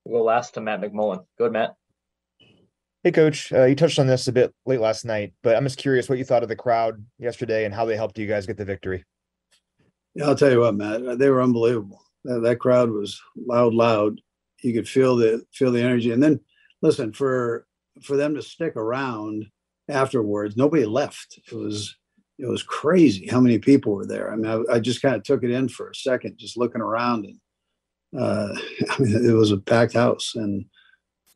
We'll 0.05 0.21
go 0.21 0.25
last 0.25 0.55
to 0.55 0.61
Matt 0.61 0.81
McMullen. 0.81 1.25
Go 1.39 1.45
ahead, 1.47 1.53
Matt. 1.53 1.75
Hey, 3.03 3.13
coach, 3.13 3.53
uh, 3.53 3.65
you 3.65 3.77
touched 3.77 3.99
on 3.99 4.09
this 4.09 4.27
a 4.27 4.33
bit 4.33 4.53
late 4.67 4.81
last 4.81 5.05
night, 5.05 5.33
but 5.43 5.57
I'm 5.57 5.65
just 5.65 5.79
curious 5.79 6.09
what 6.09 6.19
you 6.19 6.25
thought 6.25 6.43
of 6.43 6.49
the 6.49 6.57
crowd 6.57 7.05
yesterday 7.19 7.65
and 7.65 7.73
how 7.73 7.85
they 7.85 7.97
helped 7.97 8.19
you 8.19 8.27
guys 8.27 8.47
get 8.47 8.57
the 8.57 8.65
victory. 8.65 9.05
Yeah, 10.16 10.29
I'll 10.29 10.35
tell 10.35 10.50
you 10.50 10.61
what, 10.61 10.74
Matt, 10.74 11.18
they 11.18 11.29
were 11.29 11.42
unbelievable. 11.42 12.02
That, 12.24 12.40
that 12.40 12.59
crowd 12.59 12.90
was 12.90 13.20
loud, 13.37 13.74
loud. 13.74 14.18
You 14.62 14.72
could 14.72 14.88
feel 14.88 15.14
the 15.14 15.44
feel 15.52 15.70
the 15.70 15.83
energy. 15.83 16.11
And 16.11 16.22
then 16.22 16.40
listen, 16.81 17.12
for 17.12 17.66
for 18.02 18.16
them 18.16 18.35
to 18.35 18.42
stick 18.42 18.76
around 18.76 19.44
afterwards, 19.90 20.57
nobody 20.57 20.87
left. 20.87 21.38
It 21.46 21.55
was 21.55 21.94
it 22.38 22.46
was 22.46 22.62
crazy 22.62 23.26
how 23.26 23.40
many 23.40 23.59
people 23.59 23.92
were 23.94 24.07
there. 24.07 24.33
I 24.33 24.37
mean, 24.37 24.46
I, 24.70 24.76
I 24.76 24.81
just 24.81 25.02
kind 25.02 25.14
of 25.14 25.22
took 25.22 25.44
it 25.44 25.50
in 25.50 25.68
for 25.68 25.90
a 25.90 25.94
second, 25.94 26.38
just 26.38 26.57
looking 26.57 26.81
around, 26.81 27.26
and 27.26 28.20
uh, 28.20 28.55
I 28.90 29.02
mean, 29.02 29.29
it 29.29 29.35
was 29.35 29.52
a 29.52 29.59
packed 29.59 29.94
house, 29.94 30.33
and 30.35 30.64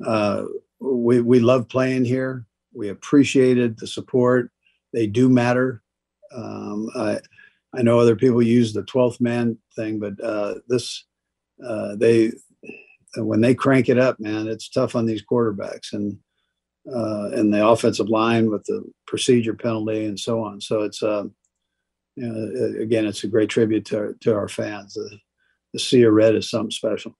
uh, 0.06 0.44
we 0.80 1.20
we 1.20 1.38
love 1.38 1.68
playing 1.68 2.06
here. 2.06 2.46
We 2.72 2.88
appreciated 2.88 3.78
the 3.78 3.86
support. 3.86 4.50
They 4.94 5.06
do 5.06 5.28
matter. 5.28 5.82
Um, 6.34 6.88
I 6.96 7.20
I 7.74 7.82
know 7.82 7.98
other 7.98 8.16
people 8.16 8.42
use 8.42 8.72
the 8.72 8.82
twelfth 8.82 9.20
man 9.20 9.58
thing, 9.76 9.98
but 10.00 10.22
uh, 10.22 10.54
this 10.68 11.04
uh, 11.64 11.96
they 11.96 12.32
when 13.16 13.40
they 13.40 13.54
crank 13.54 13.88
it 13.88 13.98
up, 13.98 14.18
man, 14.20 14.48
it's 14.48 14.68
tough 14.68 14.94
on 14.94 15.06
these 15.06 15.22
quarterbacks 15.22 15.92
and 15.92 16.18
uh, 16.92 17.30
and 17.32 17.52
the 17.52 17.66
offensive 17.66 18.08
line 18.08 18.50
with 18.50 18.64
the 18.64 18.82
procedure 19.06 19.54
penalty 19.54 20.04
and 20.04 20.18
so 20.18 20.42
on. 20.42 20.60
So 20.60 20.82
it's 20.82 21.02
uh, 21.02 21.24
you 22.16 22.28
know, 22.28 22.80
again, 22.82 23.06
it's 23.06 23.24
a 23.24 23.28
great 23.28 23.50
tribute 23.50 23.84
to 23.86 24.14
to 24.20 24.34
our 24.34 24.48
fans. 24.48 24.94
The, 24.94 25.18
the 25.72 25.78
sea 25.78 26.02
of 26.02 26.12
red 26.12 26.34
is 26.34 26.50
something 26.50 26.70
special. 26.72 27.16